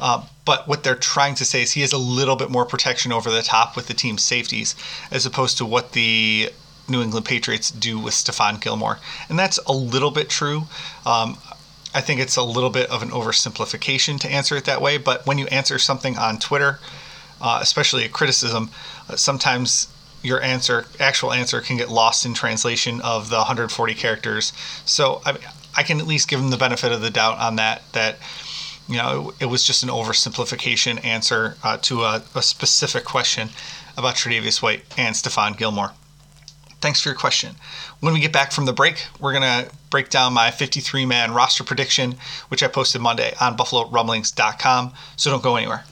Uh, 0.00 0.24
but 0.46 0.66
what 0.66 0.84
they're 0.84 0.94
trying 0.94 1.34
to 1.34 1.44
say 1.44 1.60
is 1.60 1.72
he 1.72 1.82
has 1.82 1.92
a 1.92 1.98
little 1.98 2.36
bit 2.36 2.50
more 2.50 2.64
protection 2.64 3.12
over 3.12 3.30
the 3.30 3.42
top 3.42 3.76
with 3.76 3.88
the 3.88 3.94
team's 3.94 4.24
safeties 4.24 4.74
as 5.10 5.26
opposed 5.26 5.58
to 5.58 5.66
what 5.66 5.92
the 5.92 6.50
New 6.88 7.02
England 7.02 7.26
Patriots 7.26 7.70
do 7.70 7.98
with 7.98 8.14
Stephon 8.14 8.60
Gilmore. 8.60 8.98
And 9.28 9.38
that's 9.38 9.58
a 9.66 9.72
little 9.72 10.10
bit 10.10 10.28
true. 10.28 10.64
Um, 11.06 11.38
I 11.94 12.00
think 12.00 12.20
it's 12.20 12.36
a 12.36 12.42
little 12.42 12.70
bit 12.70 12.90
of 12.90 13.02
an 13.02 13.10
oversimplification 13.10 14.18
to 14.20 14.28
answer 14.28 14.56
it 14.56 14.64
that 14.64 14.80
way, 14.80 14.96
but 14.96 15.26
when 15.26 15.38
you 15.38 15.46
answer 15.48 15.78
something 15.78 16.16
on 16.16 16.38
Twitter, 16.38 16.78
uh, 17.40 17.58
especially 17.60 18.04
a 18.04 18.08
criticism, 18.08 18.70
uh, 19.08 19.16
sometimes 19.16 19.88
your 20.22 20.40
answer, 20.40 20.86
actual 20.98 21.32
answer, 21.32 21.60
can 21.60 21.76
get 21.76 21.90
lost 21.90 22.24
in 22.24 22.32
translation 22.32 23.00
of 23.02 23.28
the 23.28 23.36
140 23.36 23.94
characters. 23.94 24.52
So 24.84 25.20
I, 25.26 25.36
I 25.76 25.82
can 25.82 26.00
at 26.00 26.06
least 26.06 26.28
give 26.28 26.40
them 26.40 26.50
the 26.50 26.56
benefit 26.56 26.92
of 26.92 27.02
the 27.02 27.10
doubt 27.10 27.38
on 27.38 27.56
that. 27.56 27.82
That 27.92 28.18
you 28.88 28.96
know, 28.96 29.30
it, 29.30 29.44
it 29.44 29.46
was 29.46 29.64
just 29.64 29.82
an 29.82 29.88
oversimplification 29.88 31.04
answer 31.04 31.56
uh, 31.62 31.78
to 31.78 32.02
a, 32.02 32.22
a, 32.34 32.42
specific 32.42 33.04
question 33.04 33.50
about 33.96 34.16
Tre'Davious 34.16 34.60
White 34.62 34.84
and 34.96 35.14
Stephon 35.14 35.56
Gilmore. 35.56 35.92
Thanks 36.82 37.00
for 37.00 37.10
your 37.10 37.16
question. 37.16 37.54
When 38.00 38.12
we 38.12 38.18
get 38.18 38.32
back 38.32 38.50
from 38.50 38.66
the 38.66 38.72
break, 38.72 39.06
we're 39.20 39.32
going 39.32 39.42
to 39.42 39.70
break 39.88 40.08
down 40.08 40.32
my 40.32 40.50
53 40.50 41.06
man 41.06 41.32
roster 41.32 41.62
prediction, 41.62 42.16
which 42.48 42.60
I 42.60 42.66
posted 42.66 43.00
Monday 43.00 43.32
on 43.40 43.56
BuffaloRumblings.com. 43.56 44.92
So 45.16 45.30
don't 45.30 45.44
go 45.44 45.54
anywhere. 45.54 45.84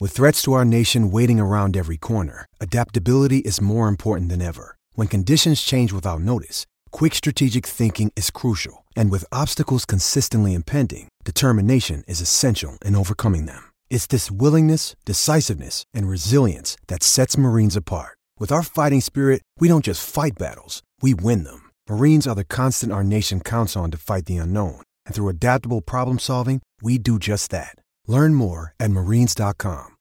With 0.00 0.10
threats 0.10 0.42
to 0.42 0.52
our 0.52 0.64
nation 0.64 1.12
waiting 1.12 1.38
around 1.38 1.76
every 1.76 1.96
corner, 1.96 2.46
adaptability 2.60 3.38
is 3.38 3.60
more 3.60 3.86
important 3.86 4.30
than 4.30 4.42
ever. 4.42 4.76
When 4.94 5.06
conditions 5.06 5.62
change 5.62 5.92
without 5.92 6.20
notice, 6.22 6.66
quick 6.90 7.14
strategic 7.14 7.66
thinking 7.66 8.12
is 8.16 8.32
crucial. 8.32 8.84
And 8.96 9.12
with 9.12 9.24
obstacles 9.30 9.84
consistently 9.84 10.54
impending, 10.54 11.08
determination 11.24 12.02
is 12.08 12.20
essential 12.20 12.78
in 12.84 12.96
overcoming 12.96 13.46
them. 13.46 13.62
It's 13.88 14.06
this 14.06 14.30
willingness, 14.30 14.94
decisiveness, 15.04 15.84
and 15.92 16.08
resilience 16.08 16.76
that 16.86 17.02
sets 17.02 17.36
Marines 17.36 17.76
apart. 17.76 18.16
With 18.38 18.52
our 18.52 18.62
fighting 18.62 19.00
spirit, 19.00 19.42
we 19.58 19.66
don't 19.66 19.84
just 19.84 20.08
fight 20.08 20.34
battles, 20.38 20.82
we 21.02 21.14
win 21.14 21.44
them. 21.44 21.70
Marines 21.88 22.26
are 22.26 22.34
the 22.36 22.44
constant 22.44 22.92
our 22.92 23.02
nation 23.02 23.40
counts 23.40 23.76
on 23.76 23.90
to 23.90 23.96
fight 23.96 24.26
the 24.26 24.36
unknown. 24.36 24.82
And 25.04 25.14
through 25.14 25.30
adaptable 25.30 25.80
problem 25.80 26.18
solving, 26.20 26.60
we 26.82 26.98
do 26.98 27.18
just 27.18 27.50
that. 27.50 27.76
Learn 28.06 28.34
more 28.34 28.72
at 28.78 28.90
marines.com. 28.90 29.96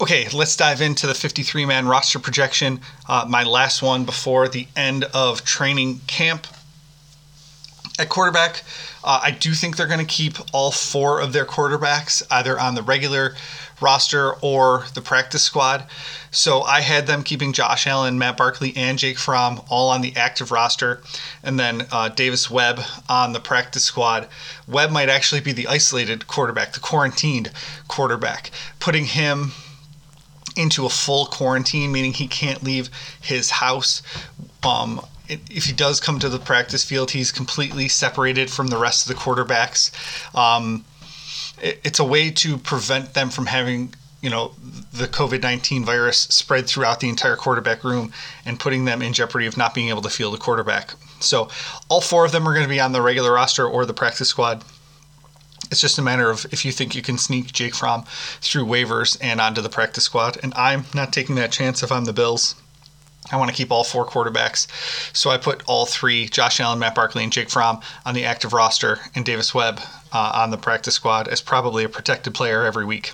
Okay, 0.00 0.28
let's 0.32 0.56
dive 0.56 0.80
into 0.80 1.06
the 1.06 1.14
53 1.14 1.66
man 1.66 1.86
roster 1.86 2.18
projection. 2.18 2.80
Uh, 3.06 3.26
my 3.28 3.44
last 3.44 3.82
one 3.82 4.04
before 4.04 4.48
the 4.48 4.66
end 4.74 5.04
of 5.12 5.44
training 5.44 6.00
camp. 6.06 6.46
At 7.98 8.08
quarterback, 8.08 8.62
uh, 9.04 9.20
I 9.22 9.30
do 9.30 9.52
think 9.52 9.76
they're 9.76 9.86
going 9.86 9.98
to 9.98 10.06
keep 10.06 10.36
all 10.52 10.70
four 10.70 11.20
of 11.20 11.32
their 11.32 11.44
quarterbacks 11.44 12.22
either 12.30 12.58
on 12.58 12.74
the 12.74 12.82
regular 12.82 13.34
roster 13.80 14.32
or 14.40 14.84
the 14.94 15.00
practice 15.00 15.42
squad. 15.42 15.86
So 16.30 16.62
I 16.62 16.80
had 16.80 17.06
them 17.06 17.22
keeping 17.22 17.52
Josh 17.52 17.86
Allen, 17.86 18.18
Matt 18.18 18.36
Barkley, 18.36 18.72
and 18.76 18.98
Jake 18.98 19.18
Fromm 19.18 19.60
all 19.68 19.90
on 19.90 20.00
the 20.00 20.16
active 20.16 20.50
roster, 20.50 21.02
and 21.42 21.58
then 21.58 21.86
uh, 21.90 22.08
Davis 22.08 22.50
Webb 22.50 22.80
on 23.08 23.32
the 23.32 23.40
practice 23.40 23.84
squad. 23.84 24.28
Webb 24.68 24.90
might 24.90 25.08
actually 25.08 25.40
be 25.40 25.52
the 25.52 25.66
isolated 25.66 26.26
quarterback, 26.26 26.72
the 26.72 26.80
quarantined 26.80 27.50
quarterback, 27.88 28.50
putting 28.78 29.06
him 29.06 29.52
into 30.56 30.84
a 30.84 30.90
full 30.90 31.26
quarantine, 31.26 31.92
meaning 31.92 32.12
he 32.12 32.26
can't 32.26 32.62
leave 32.62 32.90
his 33.20 33.50
house. 33.50 34.02
Um, 34.62 35.00
if 35.30 35.64
he 35.64 35.72
does 35.72 36.00
come 36.00 36.18
to 36.18 36.28
the 36.28 36.38
practice 36.38 36.84
field, 36.84 37.12
he's 37.12 37.32
completely 37.32 37.88
separated 37.88 38.50
from 38.50 38.68
the 38.68 38.78
rest 38.78 39.08
of 39.08 39.14
the 39.14 39.20
quarterbacks. 39.20 39.90
Um, 40.34 40.84
it's 41.62 41.98
a 41.98 42.04
way 42.04 42.30
to 42.30 42.58
prevent 42.58 43.14
them 43.14 43.30
from 43.30 43.46
having 43.46 43.94
you 44.22 44.28
know 44.28 44.52
the 44.92 45.06
covid-19 45.06 45.84
virus 45.84 46.18
spread 46.18 46.66
throughout 46.66 47.00
the 47.00 47.08
entire 47.08 47.36
quarterback 47.36 47.82
room 47.82 48.12
and 48.44 48.60
putting 48.60 48.84
them 48.84 49.00
in 49.00 49.14
jeopardy 49.14 49.46
of 49.46 49.56
not 49.56 49.74
being 49.74 49.88
able 49.88 50.02
to 50.02 50.10
field 50.10 50.34
a 50.34 50.38
quarterback 50.38 50.94
so 51.20 51.48
all 51.88 52.02
four 52.02 52.26
of 52.26 52.32
them 52.32 52.46
are 52.46 52.52
going 52.52 52.64
to 52.64 52.68
be 52.68 52.80
on 52.80 52.92
the 52.92 53.00
regular 53.00 53.32
roster 53.32 53.66
or 53.66 53.86
the 53.86 53.94
practice 53.94 54.28
squad 54.28 54.62
it's 55.70 55.80
just 55.80 55.98
a 55.98 56.02
matter 56.02 56.30
of 56.30 56.46
if 56.50 56.64
you 56.64 56.72
think 56.72 56.94
you 56.94 57.02
can 57.02 57.16
sneak 57.16 57.52
Jake 57.52 57.74
Fromm 57.74 58.04
through 58.40 58.64
waivers 58.64 59.16
and 59.20 59.40
onto 59.40 59.60
the 59.60 59.68
practice 59.68 60.04
squad. 60.04 60.36
And 60.42 60.52
I'm 60.54 60.84
not 60.94 61.12
taking 61.12 61.36
that 61.36 61.52
chance 61.52 61.82
if 61.82 61.92
I'm 61.92 62.06
the 62.06 62.12
Bills. 62.12 62.56
I 63.30 63.36
want 63.36 63.50
to 63.50 63.56
keep 63.56 63.70
all 63.70 63.84
four 63.84 64.06
quarterbacks. 64.06 64.66
So 65.14 65.30
I 65.30 65.36
put 65.36 65.62
all 65.66 65.86
three 65.86 66.28
Josh 66.28 66.58
Allen, 66.60 66.78
Matt 66.78 66.94
Barkley, 66.94 67.22
and 67.22 67.32
Jake 67.32 67.50
Fromm 67.50 67.80
on 68.04 68.14
the 68.14 68.24
active 68.24 68.52
roster, 68.52 68.98
and 69.14 69.24
Davis 69.24 69.54
Webb 69.54 69.80
uh, 70.12 70.32
on 70.34 70.50
the 70.50 70.56
practice 70.56 70.94
squad 70.94 71.28
as 71.28 71.40
probably 71.40 71.84
a 71.84 71.88
protected 71.88 72.34
player 72.34 72.64
every 72.64 72.84
week. 72.84 73.12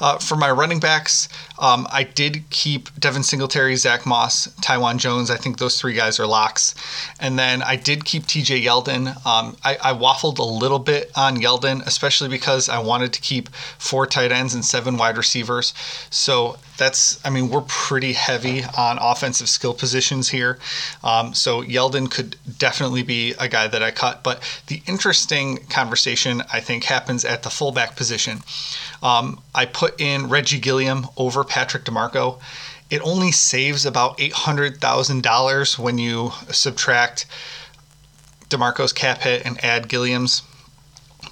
Uh, 0.00 0.18
for 0.18 0.36
my 0.36 0.50
running 0.50 0.80
backs, 0.80 1.28
um, 1.62 1.86
I 1.92 2.02
did 2.02 2.50
keep 2.50 2.88
Devin 2.98 3.22
Singletary, 3.22 3.76
Zach 3.76 4.04
Moss, 4.04 4.52
Taiwan 4.60 4.98
Jones. 4.98 5.30
I 5.30 5.36
think 5.36 5.58
those 5.58 5.80
three 5.80 5.94
guys 5.94 6.18
are 6.18 6.26
locks. 6.26 6.74
And 7.20 7.38
then 7.38 7.62
I 7.62 7.76
did 7.76 8.04
keep 8.04 8.24
TJ 8.24 8.64
Yeldon. 8.64 9.06
Um, 9.24 9.56
I, 9.64 9.76
I, 9.80 9.92
waffled 9.92 10.40
a 10.40 10.42
little 10.42 10.80
bit 10.80 11.12
on 11.14 11.36
Yeldon, 11.36 11.86
especially 11.86 12.28
because 12.28 12.68
I 12.68 12.80
wanted 12.80 13.12
to 13.12 13.20
keep 13.20 13.48
four 13.78 14.08
tight 14.08 14.32
ends 14.32 14.54
and 14.54 14.64
seven 14.64 14.96
wide 14.96 15.16
receivers. 15.16 15.72
So 16.10 16.56
that's, 16.78 17.24
I 17.24 17.30
mean, 17.30 17.48
we're 17.48 17.64
pretty 17.68 18.14
heavy 18.14 18.64
on 18.76 18.98
offensive 19.00 19.48
skill 19.48 19.72
positions 19.72 20.30
here. 20.30 20.58
Um, 21.04 21.32
so 21.32 21.62
Yeldon 21.62 22.10
could 22.10 22.34
definitely 22.58 23.04
be 23.04 23.34
a 23.38 23.48
guy 23.48 23.68
that 23.68 23.84
I 23.84 23.92
cut. 23.92 24.24
But 24.24 24.42
the 24.66 24.82
interesting 24.88 25.58
conversation, 25.68 26.42
I 26.52 26.58
think, 26.58 26.84
happens 26.84 27.24
at 27.24 27.44
the 27.44 27.50
fullback 27.50 27.94
position. 27.94 28.40
Um, 29.00 29.40
I 29.54 29.66
put 29.66 30.00
in 30.00 30.28
Reggie 30.28 30.58
Gilliam 30.58 31.06
over 31.16 31.44
Patrick 31.52 31.84
DiMarco. 31.84 32.40
It 32.88 33.02
only 33.02 33.30
saves 33.30 33.84
about 33.84 34.16
$800,000 34.16 35.78
when 35.78 35.98
you 35.98 36.32
subtract 36.50 37.26
DiMarco's 38.48 38.94
cap 38.94 39.18
hit 39.18 39.44
and 39.44 39.62
add 39.62 39.86
Gilliam's. 39.86 40.40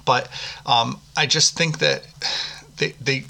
But 0.05 0.29
um, 0.67 1.01
I 1.17 1.25
just 1.25 1.57
think 1.57 1.79
that 1.79 2.03
they, 2.77 2.93
they, 3.01 3.25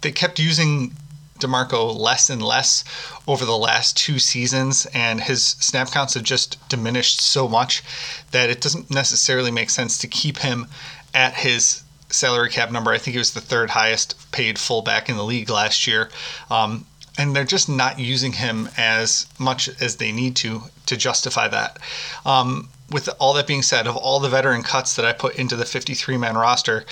they 0.00 0.12
kept 0.12 0.38
using 0.38 0.96
DiMarco 1.40 1.94
less 1.94 2.30
and 2.30 2.42
less 2.42 2.84
over 3.28 3.44
the 3.44 3.58
last 3.58 3.98
two 3.98 4.18
seasons, 4.18 4.86
and 4.94 5.20
his 5.20 5.44
snap 5.44 5.90
counts 5.90 6.14
have 6.14 6.22
just 6.22 6.56
diminished 6.70 7.20
so 7.20 7.48
much 7.48 7.82
that 8.30 8.48
it 8.48 8.62
doesn't 8.62 8.90
necessarily 8.90 9.50
make 9.50 9.68
sense 9.68 9.98
to 9.98 10.08
keep 10.08 10.38
him 10.38 10.68
at 11.12 11.34
his 11.34 11.82
salary 12.12 12.50
cap 12.50 12.70
number. 12.70 12.90
I 12.90 12.98
think 12.98 13.12
he 13.12 13.18
was 13.18 13.32
the 13.32 13.40
third 13.40 13.70
highest 13.70 14.30
paid 14.32 14.58
fullback 14.58 15.08
in 15.08 15.16
the 15.16 15.24
league 15.24 15.50
last 15.50 15.86
year. 15.86 16.10
Um, 16.50 16.86
and 17.18 17.34
they're 17.34 17.44
just 17.44 17.68
not 17.68 17.98
using 17.98 18.32
him 18.32 18.68
as 18.76 19.26
much 19.38 19.68
as 19.80 19.96
they 19.96 20.12
need 20.12 20.36
to 20.36 20.62
to 20.86 20.96
justify 20.96 21.48
that. 21.48 21.78
Um, 22.24 22.68
with 22.90 23.08
all 23.18 23.34
that 23.34 23.46
being 23.46 23.62
said, 23.62 23.86
of 23.86 23.96
all 23.96 24.20
the 24.20 24.28
veteran 24.28 24.62
cuts 24.62 24.96
that 24.96 25.04
I 25.04 25.12
put 25.12 25.36
into 25.36 25.54
the 25.54 25.64
53 25.64 26.16
man 26.16 26.36
roster, 26.36 26.84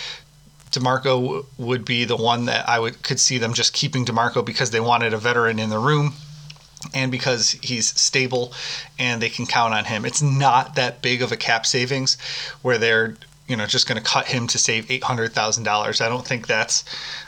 DiMarco 0.71 1.47
would 1.57 1.85
be 1.85 2.05
the 2.05 2.17
one 2.17 2.45
that 2.45 2.69
I 2.69 2.79
would 2.79 3.03
could 3.03 3.19
see 3.19 3.39
them 3.39 3.55
just 3.55 3.73
keeping 3.73 4.05
DiMarco 4.05 4.45
because 4.45 4.71
they 4.71 4.81
wanted 4.81 5.15
a 5.15 5.19
veteran 5.19 5.59
in 5.59 5.71
the 5.71 5.79
room 5.79 6.15
and 6.95 7.11
because 7.11 7.53
he's 7.63 7.89
stable 8.01 8.53
and 8.99 9.21
they 9.21 9.29
can 9.29 9.47
count 9.47 9.75
on 9.75 9.85
him. 9.85 10.05
It's 10.05 10.23
not 10.23 10.75
that 10.77 11.03
big 11.03 11.23
of 11.23 11.33
a 11.33 11.37
cap 11.37 11.67
savings 11.67 12.17
where 12.63 12.79
they're 12.79 13.17
you 13.49 13.57
know 13.57 13.67
just 13.67 13.89
going 13.89 14.01
to 14.01 14.05
cut 14.05 14.27
him 14.27 14.47
to 14.47 14.59
save 14.59 14.91
eight 14.91 15.03
hundred 15.03 15.33
thousand 15.33 15.65
dollars. 15.65 16.01
I 16.01 16.09
don't 16.09 16.27
think 16.27 16.47
that's 16.47 16.85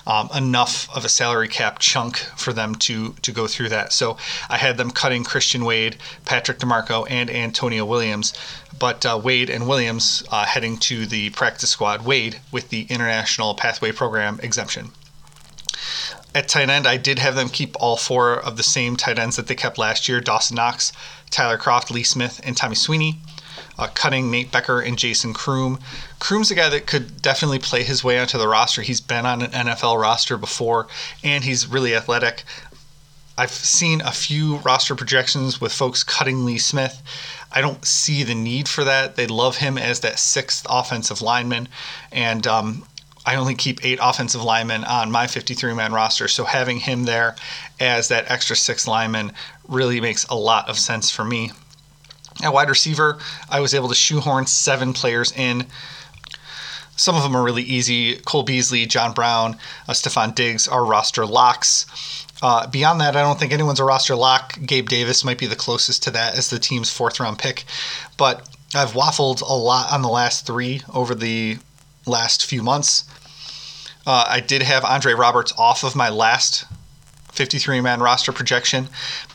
um, 0.06 0.28
enough 0.36 0.88
of 0.94 1.04
a 1.04 1.08
salary 1.08 1.48
cap 1.48 1.78
chunk 1.78 2.18
for 2.36 2.52
them 2.52 2.74
to 2.76 3.14
to 3.22 3.32
go 3.32 3.46
through 3.46 3.70
that. 3.70 3.92
So 3.92 4.18
I 4.48 4.58
had 4.58 4.76
them 4.76 4.90
cutting 4.90 5.24
Christian 5.24 5.64
Wade, 5.64 5.96
Patrick 6.26 6.58
DiMarco, 6.58 7.06
and 7.10 7.30
Antonio 7.30 7.84
Williams, 7.84 8.34
but 8.78 9.04
uh, 9.04 9.18
Wade 9.22 9.50
and 9.50 9.66
Williams 9.66 10.22
uh, 10.30 10.44
heading 10.44 10.76
to 10.78 11.06
the 11.06 11.30
practice 11.30 11.70
squad. 11.70 12.04
Wade 12.04 12.40
with 12.52 12.68
the 12.68 12.82
International 12.82 13.54
Pathway 13.54 13.92
Program 13.92 14.38
exemption. 14.42 14.92
At 16.32 16.46
tight 16.46 16.70
end, 16.70 16.86
I 16.86 16.96
did 16.96 17.18
have 17.18 17.34
them 17.34 17.48
keep 17.48 17.74
all 17.80 17.96
four 17.96 18.34
of 18.34 18.56
the 18.56 18.62
same 18.62 18.94
tight 18.94 19.18
ends 19.18 19.34
that 19.36 19.48
they 19.48 19.56
kept 19.56 19.78
last 19.78 20.08
year 20.08 20.20
Dawson 20.20 20.54
Knox, 20.54 20.92
Tyler 21.30 21.58
Kroft, 21.58 21.90
Lee 21.90 22.04
Smith, 22.04 22.40
and 22.44 22.56
Tommy 22.56 22.76
Sweeney 22.76 23.20
uh, 23.78 23.88
cutting 23.94 24.30
Nate 24.30 24.52
Becker 24.52 24.80
and 24.80 24.98
Jason 24.98 25.32
Croom. 25.32 25.78
Croom's 26.18 26.50
a 26.50 26.54
guy 26.54 26.68
that 26.68 26.86
could 26.86 27.22
definitely 27.22 27.58
play 27.58 27.82
his 27.82 28.04
way 28.04 28.18
onto 28.18 28.38
the 28.38 28.48
roster. 28.48 28.82
He's 28.82 29.00
been 29.00 29.26
on 29.26 29.42
an 29.42 29.50
NFL 29.50 30.00
roster 30.00 30.36
before, 30.36 30.86
and 31.22 31.44
he's 31.44 31.66
really 31.66 31.94
athletic. 31.94 32.44
I've 33.38 33.50
seen 33.50 34.02
a 34.02 34.12
few 34.12 34.56
roster 34.56 34.94
projections 34.94 35.60
with 35.60 35.72
folks 35.72 36.04
cutting 36.04 36.44
Lee 36.44 36.58
Smith. 36.58 37.02
I 37.50 37.62
don't 37.62 37.84
see 37.84 38.22
the 38.22 38.34
need 38.34 38.68
for 38.68 38.84
that. 38.84 39.16
They 39.16 39.26
love 39.26 39.56
him 39.56 39.78
as 39.78 40.00
that 40.00 40.18
sixth 40.18 40.66
offensive 40.68 41.22
lineman, 41.22 41.68
and 42.12 42.46
um, 42.46 42.84
I 43.24 43.36
only 43.36 43.54
keep 43.54 43.84
eight 43.84 43.98
offensive 44.00 44.42
linemen 44.42 44.84
on 44.84 45.10
my 45.10 45.26
53 45.26 45.74
man 45.74 45.92
roster. 45.92 46.28
So 46.28 46.44
having 46.44 46.80
him 46.80 47.04
there 47.04 47.36
as 47.78 48.08
that 48.08 48.30
extra 48.30 48.56
six 48.56 48.86
lineman 48.86 49.32
really 49.68 50.00
makes 50.00 50.24
a 50.26 50.34
lot 50.34 50.68
of 50.68 50.78
sense 50.78 51.10
for 51.10 51.24
me. 51.24 51.52
At 52.42 52.52
wide 52.52 52.70
receiver, 52.70 53.18
I 53.48 53.60
was 53.60 53.74
able 53.74 53.88
to 53.88 53.94
shoehorn 53.94 54.46
seven 54.46 54.92
players 54.92 55.32
in. 55.32 55.66
Some 56.96 57.16
of 57.16 57.22
them 57.22 57.36
are 57.36 57.42
really 57.42 57.62
easy. 57.62 58.16
Cole 58.16 58.42
Beasley, 58.42 58.86
John 58.86 59.12
Brown, 59.12 59.56
uh, 59.88 59.92
Stefon 59.92 60.34
Diggs 60.34 60.68
are 60.68 60.84
roster 60.84 61.26
locks. 61.26 61.86
Uh, 62.42 62.66
beyond 62.66 63.00
that, 63.00 63.16
I 63.16 63.22
don't 63.22 63.38
think 63.38 63.52
anyone's 63.52 63.80
a 63.80 63.84
roster 63.84 64.16
lock. 64.16 64.58
Gabe 64.64 64.88
Davis 64.88 65.24
might 65.24 65.38
be 65.38 65.46
the 65.46 65.56
closest 65.56 66.02
to 66.04 66.10
that 66.12 66.36
as 66.36 66.50
the 66.50 66.58
team's 66.58 66.90
fourth 66.90 67.20
round 67.20 67.38
pick. 67.38 67.64
But 68.16 68.48
I've 68.74 68.92
waffled 68.92 69.42
a 69.42 69.52
lot 69.52 69.92
on 69.92 70.02
the 70.02 70.08
last 70.08 70.46
three 70.46 70.82
over 70.92 71.14
the 71.14 71.58
last 72.06 72.46
few 72.46 72.62
months. 72.62 73.04
Uh, 74.06 74.24
I 74.28 74.40
did 74.40 74.62
have 74.62 74.84
Andre 74.84 75.12
Roberts 75.12 75.52
off 75.58 75.84
of 75.84 75.94
my 75.94 76.08
last 76.08 76.64
53 77.32 77.80
man 77.80 78.00
roster 78.00 78.32
projection 78.32 78.88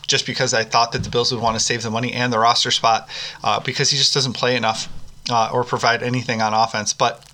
just 0.07 0.25
because 0.25 0.53
I 0.53 0.63
thought 0.63 0.91
that 0.91 1.03
the 1.03 1.09
Bills 1.09 1.31
would 1.31 1.41
want 1.41 1.57
to 1.57 1.63
save 1.63 1.83
the 1.83 1.89
money 1.89 2.13
and 2.13 2.31
the 2.31 2.39
roster 2.39 2.71
spot 2.71 3.09
uh, 3.43 3.59
because 3.59 3.89
he 3.89 3.97
just 3.97 4.13
doesn't 4.13 4.33
play 4.33 4.55
enough 4.55 4.89
uh, 5.29 5.49
or 5.51 5.63
provide 5.63 6.03
anything 6.03 6.41
on 6.41 6.53
offense. 6.53 6.93
But 6.93 7.25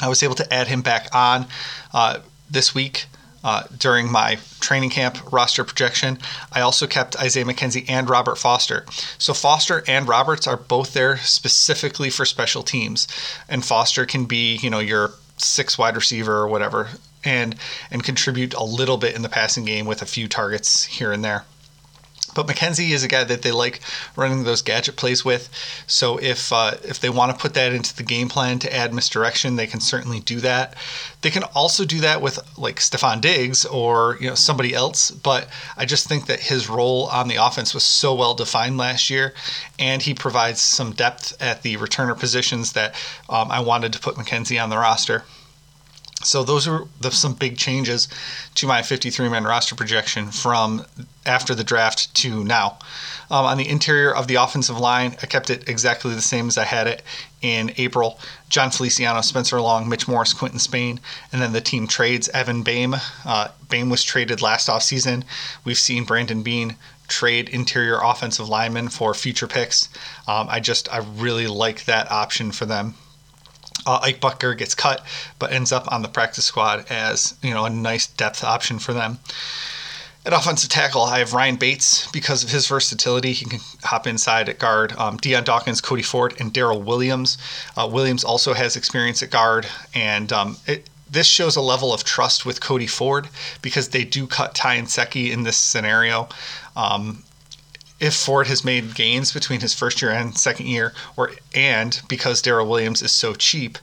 I 0.00 0.08
was 0.08 0.22
able 0.22 0.34
to 0.36 0.52
add 0.52 0.68
him 0.68 0.82
back 0.82 1.08
on 1.14 1.46
uh, 1.92 2.20
this 2.50 2.74
week. 2.74 3.06
Uh, 3.44 3.64
during 3.76 4.08
my 4.08 4.38
training 4.60 4.88
camp 4.88 5.18
roster 5.32 5.64
projection. 5.64 6.16
I 6.52 6.60
also 6.60 6.86
kept 6.86 7.16
Isaiah 7.16 7.44
McKenzie 7.44 7.84
and 7.88 8.08
Robert 8.08 8.38
Foster. 8.38 8.86
So 9.18 9.34
Foster 9.34 9.82
and 9.88 10.06
Roberts 10.06 10.46
are 10.46 10.56
both 10.56 10.92
there 10.92 11.16
specifically 11.16 12.08
for 12.08 12.24
special 12.24 12.62
teams, 12.62 13.08
and 13.48 13.64
Foster 13.64 14.06
can 14.06 14.26
be, 14.26 14.58
you 14.58 14.70
know, 14.70 14.78
your 14.78 15.14
six 15.38 15.76
wide 15.76 15.96
receiver 15.96 16.36
or 16.36 16.46
whatever, 16.46 16.90
and 17.24 17.56
and 17.90 18.04
contribute 18.04 18.54
a 18.54 18.62
little 18.62 18.96
bit 18.96 19.16
in 19.16 19.22
the 19.22 19.28
passing 19.28 19.64
game 19.64 19.86
with 19.86 20.02
a 20.02 20.06
few 20.06 20.28
targets 20.28 20.84
here 20.84 21.10
and 21.10 21.24
there. 21.24 21.44
But 22.34 22.46
McKenzie 22.46 22.90
is 22.90 23.04
a 23.04 23.08
guy 23.08 23.24
that 23.24 23.42
they 23.42 23.52
like 23.52 23.80
running 24.16 24.44
those 24.44 24.62
gadget 24.62 24.96
plays 24.96 25.22
with. 25.24 25.50
So 25.86 26.16
if 26.18 26.50
uh, 26.52 26.76
if 26.82 26.98
they 26.98 27.10
want 27.10 27.30
to 27.30 27.40
put 27.40 27.54
that 27.54 27.74
into 27.74 27.94
the 27.94 28.02
game 28.02 28.28
plan 28.28 28.58
to 28.60 28.74
add 28.74 28.94
misdirection, 28.94 29.56
they 29.56 29.66
can 29.66 29.80
certainly 29.80 30.20
do 30.20 30.40
that. 30.40 30.74
They 31.20 31.30
can 31.30 31.42
also 31.54 31.84
do 31.84 32.00
that 32.00 32.22
with 32.22 32.38
like 32.56 32.76
Stefon 32.76 33.20
Diggs 33.20 33.66
or 33.66 34.16
you 34.18 34.28
know 34.28 34.34
somebody 34.34 34.72
else. 34.72 35.10
But 35.10 35.48
I 35.76 35.84
just 35.84 36.08
think 36.08 36.26
that 36.26 36.40
his 36.40 36.70
role 36.70 37.06
on 37.08 37.28
the 37.28 37.36
offense 37.36 37.74
was 37.74 37.84
so 37.84 38.14
well 38.14 38.34
defined 38.34 38.78
last 38.78 39.10
year, 39.10 39.34
and 39.78 40.00
he 40.00 40.14
provides 40.14 40.60
some 40.62 40.92
depth 40.92 41.36
at 41.40 41.62
the 41.62 41.76
returner 41.76 42.18
positions 42.18 42.72
that 42.72 42.94
um, 43.28 43.50
I 43.50 43.60
wanted 43.60 43.92
to 43.92 44.00
put 44.00 44.16
McKenzie 44.16 44.62
on 44.62 44.70
the 44.70 44.78
roster. 44.78 45.24
So 46.24 46.44
those 46.44 46.68
are 46.68 46.84
the, 47.00 47.10
some 47.10 47.34
big 47.34 47.56
changes 47.56 48.08
to 48.56 48.66
my 48.66 48.82
53 48.82 49.28
man 49.28 49.44
roster 49.44 49.74
projection 49.74 50.30
from 50.30 50.84
after 51.26 51.54
the 51.54 51.64
draft 51.64 52.14
to 52.16 52.44
now. 52.44 52.78
Um, 53.30 53.46
on 53.46 53.56
the 53.56 53.68
interior 53.68 54.14
of 54.14 54.28
the 54.28 54.34
offensive 54.34 54.78
line, 54.78 55.16
I 55.22 55.26
kept 55.26 55.48
it 55.48 55.68
exactly 55.68 56.14
the 56.14 56.20
same 56.20 56.48
as 56.48 56.58
I 56.58 56.64
had 56.64 56.86
it 56.86 57.02
in 57.40 57.72
April. 57.76 58.18
Jon 58.48 58.70
Feliciano, 58.70 59.20
Spencer 59.22 59.60
Long, 59.60 59.88
Mitch 59.88 60.06
Morse, 60.06 60.34
Quinton 60.34 60.58
Spain, 60.58 61.00
and 61.32 61.40
then 61.40 61.52
the 61.52 61.60
team 61.60 61.86
trades 61.86 62.28
Evan 62.30 62.62
Boehm. 62.62 62.94
Uh, 63.24 63.48
Boehm 63.68 63.88
was 63.88 64.04
traded 64.04 64.42
last 64.42 64.68
offseason. 64.68 65.24
We've 65.64 65.78
seen 65.78 66.04
Brandon 66.04 66.42
Beane 66.42 66.76
trade 67.08 67.48
interior 67.48 67.98
offensive 68.02 68.48
linemen 68.48 68.88
for 68.88 69.14
future 69.14 69.46
picks. 69.46 69.88
Um, 70.26 70.46
I 70.48 70.60
just 70.60 70.92
I 70.92 70.98
really 70.98 71.46
like 71.46 71.84
that 71.84 72.10
option 72.10 72.52
for 72.52 72.66
them 72.66 72.94
uh, 73.86 74.00
Ike 74.02 74.20
Boettger 74.20 74.56
gets 74.56 74.74
cut, 74.74 75.04
but 75.38 75.52
ends 75.52 75.72
up 75.72 75.90
on 75.92 76.02
the 76.02 76.08
practice 76.08 76.44
squad 76.44 76.86
as 76.90 77.34
you 77.42 77.50
know 77.50 77.64
a 77.64 77.70
nice 77.70 78.06
depth 78.06 78.44
option 78.44 78.78
for 78.78 78.92
them. 78.92 79.18
At 80.24 80.32
offensive 80.32 80.70
tackle, 80.70 81.02
I 81.02 81.18
have 81.18 81.34
Ryan 81.34 81.56
Bates 81.56 82.08
because 82.12 82.44
of 82.44 82.50
his 82.50 82.68
versatility. 82.68 83.32
He 83.32 83.44
can 83.44 83.58
hop 83.82 84.06
inside 84.06 84.48
at 84.48 84.60
guard. 84.60 84.92
Um, 84.96 85.16
Dion 85.16 85.42
Dawkins, 85.42 85.80
Cody 85.80 86.02
Ford, 86.02 86.34
and 86.38 86.54
Daryl 86.54 86.84
Williams. 86.84 87.38
Uh, 87.76 87.88
Williams 87.90 88.22
also 88.22 88.52
has 88.54 88.76
experience 88.76 89.20
at 89.24 89.30
guard, 89.30 89.66
and 89.94 90.32
um, 90.32 90.56
it, 90.68 90.88
this 91.10 91.26
shows 91.26 91.56
a 91.56 91.60
level 91.60 91.92
of 91.92 92.04
trust 92.04 92.46
with 92.46 92.60
Cody 92.60 92.86
Ford 92.86 93.28
because 93.62 93.88
they 93.88 94.04
do 94.04 94.28
cut 94.28 94.54
Ty 94.54 94.78
Nsekhe 94.78 95.32
in 95.32 95.42
this 95.42 95.56
scenario. 95.56 96.28
Um, 96.76 97.24
if 98.02 98.16
Ford 98.16 98.48
has 98.48 98.64
made 98.64 98.96
gains 98.96 99.32
between 99.32 99.60
his 99.60 99.72
first 99.72 100.02
year 100.02 100.10
and 100.10 100.36
second 100.36 100.66
year, 100.66 100.92
or 101.16 101.30
and 101.54 102.02
because 102.08 102.42
Daryl 102.42 102.68
Williams 102.68 103.00
is 103.00 103.12
so 103.12 103.32
cheap, 103.32 103.78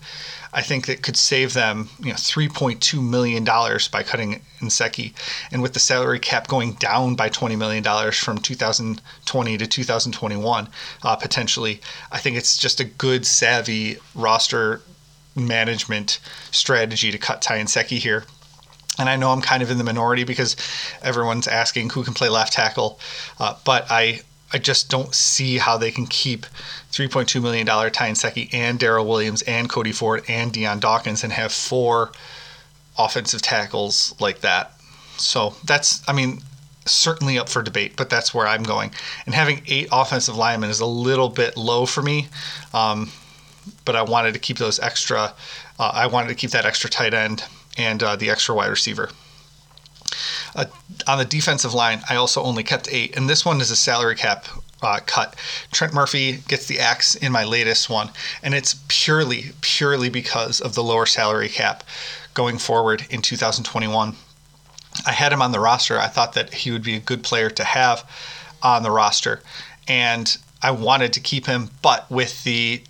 I 0.52 0.62
think 0.62 0.88
that 0.88 1.02
could 1.02 1.16
save 1.16 1.54
them, 1.54 1.88
you 2.02 2.10
know, 2.10 2.18
three 2.18 2.50
point 2.50 2.82
two 2.82 3.02
million 3.02 3.46
dollars 3.46 3.88
by 3.88 4.04
cutting 4.04 4.42
Nsekhe, 4.60 5.13
and 5.54 5.62
with 5.62 5.72
the 5.72 5.80
salary 5.80 6.20
cap 6.20 6.50
going 6.50 6.74
down 6.74 7.15
by 7.15 7.30
twenty 7.30 7.56
million 7.56 7.82
dollars 7.82 8.17
from 8.17 8.39
2020 8.39 9.58
to 9.58 9.65
2021, 9.65 10.67
uh, 11.04 11.15
potentially, 11.15 11.80
I 12.12 12.20
think 12.20 12.36
it's 12.36 12.58
just 12.58 12.82
a 12.82 12.84
good, 12.84 13.26
savvy 13.26 14.00
roster 14.13 14.82
management 15.34 16.20
strategy 16.52 17.10
to 17.10 17.17
cut 17.17 17.41
Ty 17.41 17.60
Nsekhe 17.60 18.00
here 18.00 18.26
and 19.00 19.10
I 19.10 19.16
know 19.16 19.32
I'm 19.32 19.42
kind 19.42 19.64
of 19.64 19.72
in 19.72 19.78
the 19.78 19.84
minority 19.84 20.26
because 20.26 20.56
everyone's 21.02 21.48
asking 21.48 21.92
who 21.92 22.04
can 22.04 22.14
play 22.14 22.30
left 22.30 22.54
tackle, 22.54 23.00
uh, 23.40 23.56
but 23.64 23.88
I 23.90 24.22
I 24.52 24.58
just 24.58 24.90
don't 24.90 25.14
see 25.14 25.58
how 25.60 25.78
they 25.78 25.92
can 25.92 26.08
keep 26.08 26.46
3.2 26.92 27.42
million 27.42 27.66
dollar 27.66 27.90
Ty 27.90 28.12
Nsekhe 28.12 28.54
and 28.54 28.80
Daryl 28.80 29.08
Williams 29.08 29.42
and 29.44 29.70
Cody 29.70 29.92
Ford 29.92 30.24
and 30.28 30.52
Dion 30.52 30.80
Dawkins 30.80 31.24
and 31.24 31.32
have 31.34 31.52
four 31.52 32.12
offensive 32.98 33.42
tackles 33.42 34.16
like 34.20 34.42
that. 34.42 34.74
So 35.18 35.56
that's 35.64 36.04
I 36.08 36.14
mean 36.14 36.42
certainly 36.86 37.38
up 37.38 37.48
for 37.48 37.62
debate, 37.62 37.94
but 37.96 38.10
that's 38.10 38.34
where 38.34 38.48
I'm 38.48 38.64
going. 38.64 38.92
And 39.26 39.36
having 39.36 39.62
eight 39.68 39.88
offensive 39.92 40.36
linemen 40.36 40.70
is 40.70 40.80
a 40.80 40.86
little 40.86 41.30
bit 41.30 41.56
low 41.56 41.86
for 41.86 42.02
me. 42.02 42.28
Um, 42.74 43.12
but 43.86 43.96
I 43.96 44.02
wanted 44.02 44.34
to 44.34 44.40
keep 44.40 44.58
those 44.58 44.80
extra. 44.80 45.34
Uh, 45.78 45.92
I 45.94 46.08
wanted 46.08 46.30
to 46.30 46.36
keep 46.36 46.52
that 46.52 46.66
extra 46.66 46.90
tight 46.90 47.14
end 47.14 47.44
and 47.80 48.04
uh, 48.04 48.15
the 48.18 48.30
extra 48.30 48.54
wide 48.54 48.70
receiver. 48.70 49.10
Uh, 50.54 50.65
on 51.08 51.18
the 51.18 51.26
defensive 51.26 51.74
line, 51.74 52.02
I 52.10 52.15
also 52.15 52.44
only 52.44 52.63
kept 52.63 52.92
eight, 52.92 53.15
and 53.15 53.30
this 53.30 53.46
one 53.46 53.62
is 53.62 53.72
a 53.72 53.76
salary 53.76 54.15
cap 54.15 54.46
uh, 54.82 55.00
cut. 55.06 55.36
Trent 55.72 55.94
Murphy 55.94 56.44
gets 56.48 56.65
the 56.65 56.80
axe 56.80 57.15
in 57.15 57.32
my 57.32 57.44
latest 57.46 57.89
one, 57.89 58.10
and 58.44 58.54
it's 58.54 58.76
purely, 58.89 59.52
purely 59.62 60.10
because 60.10 60.60
of 60.60 60.76
the 60.76 60.84
lower 60.84 61.06
salary 61.06 61.50
cap 61.50 61.84
going 62.34 62.58
forward 62.58 63.06
in 63.10 63.22
2021. 63.22 64.15
I 65.06 65.12
had 65.12 65.32
him 65.32 65.42
on 65.42 65.52
the 65.52 65.60
roster. 65.60 65.98
I 65.98 66.08
thought 66.08 66.34
that 66.34 66.54
he 66.54 66.72
would 66.72 66.84
be 66.84 66.96
a 66.96 67.00
good 67.00 67.24
player 67.24 67.50
to 67.52 67.63
have 67.63 68.04
on 68.62 68.84
the 68.84 68.92
roster, 68.92 69.42
and 69.88 70.38
I 70.62 70.72
wanted 70.72 71.13
to 71.13 71.22
keep 71.22 71.46
him, 71.46 71.70
but 71.82 72.10
with 72.12 72.44
the 72.44 72.82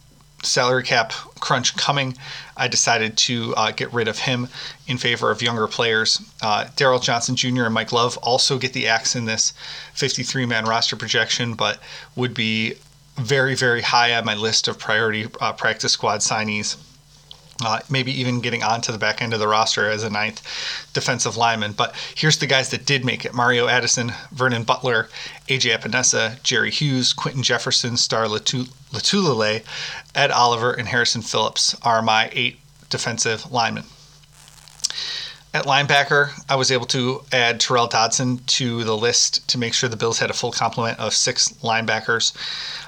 salary 0.44 0.84
cap 0.84 1.12
crunch 1.40 1.76
coming, 1.76 2.16
I 2.58 2.68
decided 2.68 3.18
to 3.18 3.54
uh, 3.56 3.72
get 3.72 3.94
rid 3.94 4.08
of 4.08 4.20
him 4.20 4.48
in 4.88 4.98
favor 4.98 5.32
of 5.32 5.42
younger 5.42 5.68
players. 5.68 6.22
Uh, 6.42 6.66
Darryl 6.76 7.02
Johnson 7.02 7.36
Jr. 7.36 7.66
and 7.66 7.74
Mike 7.74 7.92
Love 7.92 8.18
also 8.18 8.58
get 8.58 8.74
the 8.74 8.88
axe 8.88 9.16
in 9.16 9.26
this 9.26 9.54
53 9.94 10.46
man 10.46 10.66
roster 10.66 10.96
projection, 10.96 11.54
but 11.54 11.80
would 12.16 12.34
be 12.34 12.76
very, 13.16 13.56
very 13.56 13.82
high 13.82 14.14
on 14.16 14.26
my 14.26 14.36
list 14.36 14.68
of 14.68 14.80
priority 14.80 15.28
uh, 15.42 15.54
practice 15.54 15.92
squad 15.92 16.20
signees 16.20 16.78
uh, 17.64 17.80
maybe 17.90 18.12
even 18.12 18.40
getting 18.40 18.64
onto 18.64 18.92
the 18.92 18.98
back 18.98 19.22
end 19.22 19.34
of 19.34 19.40
the 19.40 19.48
roster 19.48 19.90
as 19.90 20.04
a 20.04 20.10
ninth 20.10 20.42
defensive 20.94 21.36
lineman. 21.36 21.74
But 21.74 21.96
here's 22.16 22.38
the 22.38 22.48
guys 22.48 22.70
that 22.70 22.86
did 22.86 23.04
make 23.04 23.26
it 23.26 23.34
Mario 23.34 23.68
Addison, 23.68 24.14
Vernon 24.32 24.64
Butler, 24.64 25.10
AJ 25.48 25.78
Epenesa, 25.78 26.42
Jerry 26.44 26.72
Hughes, 26.72 27.14
Quinton 27.14 27.44
Jefferson, 27.44 27.98
Star 27.98 28.26
Lotulelei, 28.26 29.64
Ed 30.16 30.32
Oliver, 30.32 30.72
and 30.72 30.88
Harrison 30.88 31.22
Phillips 31.22 31.76
are 31.82 32.02
my 32.02 32.30
eight 32.34 32.60
defensive 32.90 33.52
linemen. 33.52 33.86
At 35.52 35.66
linebacker, 35.66 36.30
I 36.48 36.56
was 36.56 36.72
able 36.72 36.86
to 36.88 37.24
add 37.32 37.60
Tyrel 37.60 37.90
Dodson 37.90 38.38
to 38.46 38.84
the 38.84 38.96
list 38.96 39.48
to 39.50 39.58
make 39.58 39.74
sure 39.74 39.90
the 39.90 39.98
Bills 39.98 40.20
had 40.20 40.30
a 40.30 40.34
full 40.34 40.52
complement 40.52 41.00
of 41.00 41.16
six 41.16 41.50
linebackers. 41.64 42.34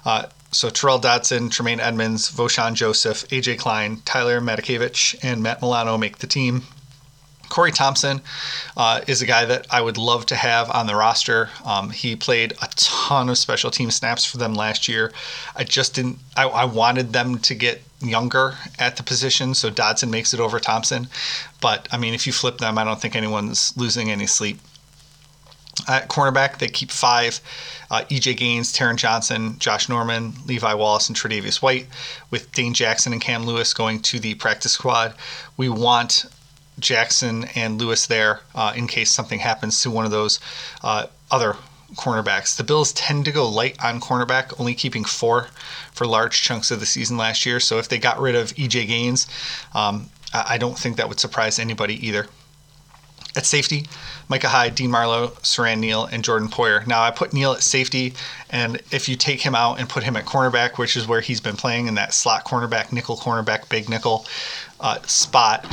Uh, 0.06 0.28
so 0.52 0.70
Tyrel 0.70 1.02
Dodson, 1.02 1.50
Tremaine 1.50 1.80
Edmunds, 1.80 2.30
Vosean 2.32 2.74
Joseph, 2.74 3.28
AJ 3.30 3.58
Klein, 3.60 4.02
Tyler 4.06 4.42
Matakevich, 4.42 5.18
and 5.24 5.42
Matt 5.42 5.62
Milano 5.62 5.98
make 5.98 6.18
the 6.18 6.28
team. 6.28 6.64
Corey 7.52 7.72
Thompson 7.72 8.22
uh, 8.78 9.02
is 9.08 9.22
a 9.22 9.26
guy 9.26 9.44
that 9.44 9.68
I 9.70 9.82
would 9.82 9.98
love 9.98 10.26
to 10.28 10.36
have 10.36 10.70
on 10.72 10.88
the 10.88 10.96
roster. 10.96 11.50
Um, 11.66 11.90
he 11.90 12.16
played 12.16 12.54
a 12.62 12.70
ton 12.76 13.28
of 13.28 13.38
special 13.38 13.70
team 13.70 13.92
snaps 13.92 14.24
for 14.24 14.38
them 14.38 14.54
last 14.54 14.88
year. 14.88 15.12
I 15.56 15.66
just 15.66 15.94
didn't. 15.94 16.20
I, 16.38 16.48
I, 16.48 16.64
wanted 16.64 17.12
them 17.12 17.40
to 17.40 17.54
get 17.54 17.82
younger 18.00 18.56
at 18.80 18.96
the 18.96 19.04
position, 19.04 19.54
so 19.54 19.70
Dodson 19.70 20.10
makes 20.10 20.34
it 20.34 20.40
over 20.40 20.60
Thompson. 20.62 21.10
But 21.60 21.90
I 21.92 21.98
mean, 21.98 22.14
if 22.14 22.26
you 22.26 22.32
flip 22.32 22.60
them, 22.60 22.78
I 22.78 22.86
don't 22.86 23.02
think 23.02 23.18
anyone's 23.18 23.76
losing 23.76 24.10
any 24.10 24.28
sleep. 24.28 24.60
At 25.88 26.10
cornerback, 26.10 26.60
they 26.60 26.68
keep 26.68 26.92
five 26.92 27.40
uh, 27.90 28.04
EJ 28.10 28.38
Gaines, 28.38 28.74
Taron 28.74 28.96
Johnson, 28.96 29.58
Josh 29.60 29.90
Norman, 29.90 30.34
Levi 30.46 30.74
Wallace, 30.74 31.10
and 31.10 31.18
Tre'Davious 31.18 31.62
White, 31.62 31.88
with 32.30 32.52
Dane 32.52 32.74
Jackson 32.74 33.14
and 33.14 33.22
Cam 33.22 33.46
Lewis 33.46 33.74
going 33.74 34.02
to 34.04 34.20
the 34.20 34.36
practice 34.36 34.74
squad. 34.74 35.14
We 35.58 35.70
want 35.70 36.26
Jackson 36.80 37.46
and 37.56 37.80
Lewis 37.80 38.08
there 38.08 38.42
uh, 38.56 38.74
in 38.76 38.88
case 38.88 39.12
something 39.12 39.40
happens 39.40 39.82
to 39.82 39.92
one 39.92 40.06
of 40.06 40.12
those 40.12 40.40
uh, 40.84 41.08
other 41.30 41.56
cornerbacks. 41.96 42.56
The 42.56 42.64
Bills 42.64 42.94
tend 42.94 43.26
to 43.26 43.32
go 43.32 43.48
light 43.48 43.82
on 43.84 44.00
cornerback, 44.00 44.60
only 44.60 44.74
keeping 44.74 45.04
four 45.04 45.48
for 45.94 46.08
large 46.08 46.42
chunks 46.42 46.72
of 46.72 46.80
the 46.80 46.86
season 46.86 47.18
last 47.18 47.46
year. 47.46 47.60
So 47.60 47.78
if 47.78 47.90
they 47.90 47.98
got 47.98 48.20
rid 48.20 48.36
of 48.36 48.54
EJ 48.56 48.88
Gaines, 48.88 49.28
um, 49.74 50.10
I 50.34 50.58
don't 50.58 50.78
think 50.78 50.98
that 50.98 51.10
would 51.10 51.20
surprise 51.20 51.60
anybody 51.60 52.06
either. 52.08 52.28
At 53.34 53.46
safety, 53.46 53.86
Micah 54.32 54.48
Hyde, 54.48 54.76
Dean 54.76 54.90
Marlowe, 54.90 55.28
Siran 55.44 55.80
Neal, 55.80 56.06
and 56.06 56.24
Jordan 56.24 56.48
Poyer. 56.48 56.88
Now, 56.88 57.04
I 57.04 57.12
put 57.12 57.34
Neal 57.34 57.52
at 57.52 57.62
safety, 57.62 58.14
and 58.50 58.82
if 58.90 59.10
you 59.10 59.18
take 59.18 59.42
him 59.42 59.56
out 59.56 59.78
and 59.78 59.90
put 59.90 60.04
him 60.04 60.16
at 60.16 60.24
cornerback, 60.24 60.78
which 60.78 60.96
is 60.96 61.06
where 61.06 61.20
he's 61.20 61.42
been 61.42 61.58
playing 61.58 61.88
in 61.88 61.96
that 61.96 62.14
slot 62.14 62.46
cornerback, 62.46 62.94
nickel 62.94 63.18
cornerback, 63.18 63.68
big 63.68 63.90
nickel 63.90 64.26
uh, 64.80 65.02
spot, 65.02 65.66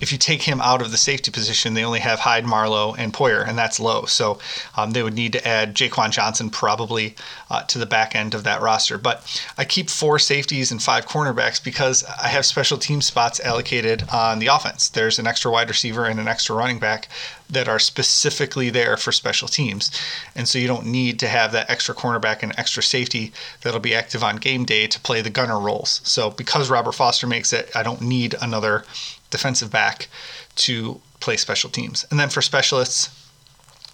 if 0.00 0.12
you 0.12 0.18
take 0.18 0.42
him 0.42 0.60
out 0.60 0.82
of 0.82 0.90
the 0.90 0.96
safety 0.96 1.30
position, 1.30 1.74
they 1.74 1.84
only 1.84 2.00
have 2.00 2.20
Hyde, 2.20 2.44
Marlowe, 2.44 2.94
and 2.94 3.12
Poyer, 3.12 3.46
and 3.48 3.56
that's 3.56 3.80
low. 3.80 4.04
So 4.04 4.38
um, 4.76 4.90
they 4.90 5.02
would 5.02 5.14
need 5.14 5.32
to 5.32 5.46
add 5.46 5.74
Jaquan 5.74 6.10
Johnson 6.10 6.50
probably 6.50 7.14
uh, 7.48 7.62
to 7.64 7.78
the 7.78 7.86
back 7.86 8.14
end 8.14 8.34
of 8.34 8.44
that 8.44 8.60
roster. 8.60 8.98
But 8.98 9.24
I 9.56 9.64
keep 9.64 9.88
four 9.88 10.18
safeties 10.18 10.70
and 10.70 10.82
five 10.82 11.06
cornerbacks 11.06 11.62
because 11.62 12.04
I 12.04 12.28
have 12.28 12.44
special 12.44 12.76
team 12.76 13.00
spots 13.00 13.40
allocated 13.40 14.04
on 14.12 14.40
the 14.40 14.48
offense. 14.48 14.88
There's 14.88 15.18
an 15.18 15.26
extra 15.26 15.50
wide 15.50 15.68
receiver 15.68 16.04
and 16.04 16.20
an 16.20 16.28
extra 16.28 16.54
running 16.54 16.78
back 16.78 17.08
that 17.50 17.68
are 17.68 17.78
specifically 17.78 18.70
there 18.70 18.96
for 18.96 19.12
special 19.12 19.48
teams. 19.48 19.90
And 20.34 20.48
so 20.48 20.58
you 20.58 20.66
don't 20.66 20.86
need 20.86 21.18
to 21.20 21.28
have 21.28 21.52
that 21.52 21.70
extra 21.70 21.94
cornerback 21.94 22.42
and 22.42 22.52
extra 22.56 22.82
safety 22.82 23.32
that'll 23.62 23.80
be 23.80 23.94
active 23.94 24.24
on 24.24 24.36
game 24.36 24.64
day 24.64 24.86
to 24.86 25.00
play 25.00 25.20
the 25.20 25.30
gunner 25.30 25.58
roles. 25.58 26.00
So 26.04 26.30
because 26.30 26.70
Robert 26.70 26.92
Foster 26.92 27.26
makes 27.26 27.52
it, 27.52 27.70
I 27.74 27.82
don't 27.82 28.00
need 28.00 28.34
another 28.40 28.84
defensive 29.30 29.70
back 29.70 30.08
to 30.56 31.00
play 31.20 31.36
special 31.36 31.70
teams. 31.70 32.04
And 32.10 32.18
then 32.18 32.28
for 32.28 32.42
specialists, 32.42 33.10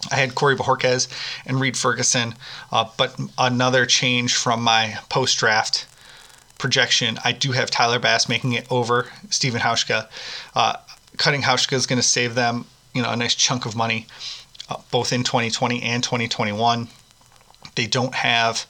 I 0.09 0.15
had 0.15 0.33
Corey 0.33 0.55
Bojorquez 0.55 1.07
and 1.45 1.59
Reid 1.59 1.77
Ferguson, 1.77 2.33
uh, 2.71 2.85
but 2.97 3.19
another 3.37 3.85
change 3.85 4.35
from 4.35 4.61
my 4.61 4.97
post 5.09 5.37
draft 5.37 5.85
projection, 6.57 7.19
I 7.25 7.31
do 7.31 7.51
have 7.51 7.71
Tyler 7.71 7.99
Bass 7.99 8.29
making 8.29 8.53
it 8.53 8.67
over 8.71 9.07
Stephen 9.29 9.61
Hauschka. 9.61 10.07
Uh, 10.55 10.77
cutting 11.17 11.41
Hauschka 11.41 11.73
is 11.73 11.87
going 11.87 11.97
to 11.97 12.07
save 12.07 12.35
them, 12.35 12.65
you 12.93 13.01
know, 13.01 13.11
a 13.11 13.15
nice 13.15 13.35
chunk 13.35 13.65
of 13.65 13.75
money, 13.75 14.07
uh, 14.69 14.77
both 14.91 15.13
in 15.13 15.23
2020 15.23 15.81
and 15.81 16.03
2021. 16.03 16.87
They 17.75 17.87
don't 17.87 18.15
have 18.15 18.65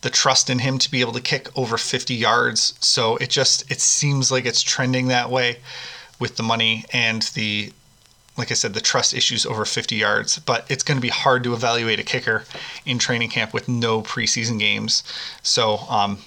the 0.00 0.10
trust 0.10 0.50
in 0.50 0.58
him 0.60 0.78
to 0.78 0.90
be 0.90 1.00
able 1.00 1.12
to 1.12 1.20
kick 1.20 1.48
over 1.56 1.76
50 1.76 2.14
yards, 2.14 2.74
so 2.80 3.16
it 3.16 3.30
just 3.30 3.70
it 3.70 3.80
seems 3.80 4.30
like 4.30 4.46
it's 4.46 4.62
trending 4.62 5.08
that 5.08 5.30
way 5.30 5.58
with 6.18 6.36
the 6.36 6.42
money 6.42 6.84
and 6.92 7.22
the 7.34 7.72
like 8.36 8.50
I 8.50 8.54
said, 8.54 8.72
the 8.72 8.80
trust 8.80 9.12
issues 9.12 9.44
over 9.44 9.64
50 9.64 9.94
yards, 9.94 10.38
but 10.38 10.64
it's 10.70 10.82
going 10.82 10.96
to 10.96 11.02
be 11.02 11.10
hard 11.10 11.44
to 11.44 11.52
evaluate 11.52 12.00
a 12.00 12.02
kicker 12.02 12.44
in 12.86 12.98
training 12.98 13.28
camp 13.28 13.52
with 13.52 13.68
no 13.68 14.00
preseason 14.00 14.58
games. 14.58 15.04
So 15.42 15.78
um, 15.90 16.18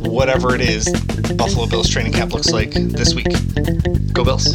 whatever 0.00 0.54
it 0.54 0.62
is 0.62 0.88
Buffalo 1.36 1.66
Bills 1.66 1.90
training 1.90 2.12
camp 2.12 2.32
looks 2.32 2.52
like 2.52 2.70
this 2.72 3.14
week. 3.14 3.28
Go 4.14 4.24
Bills. 4.24 4.50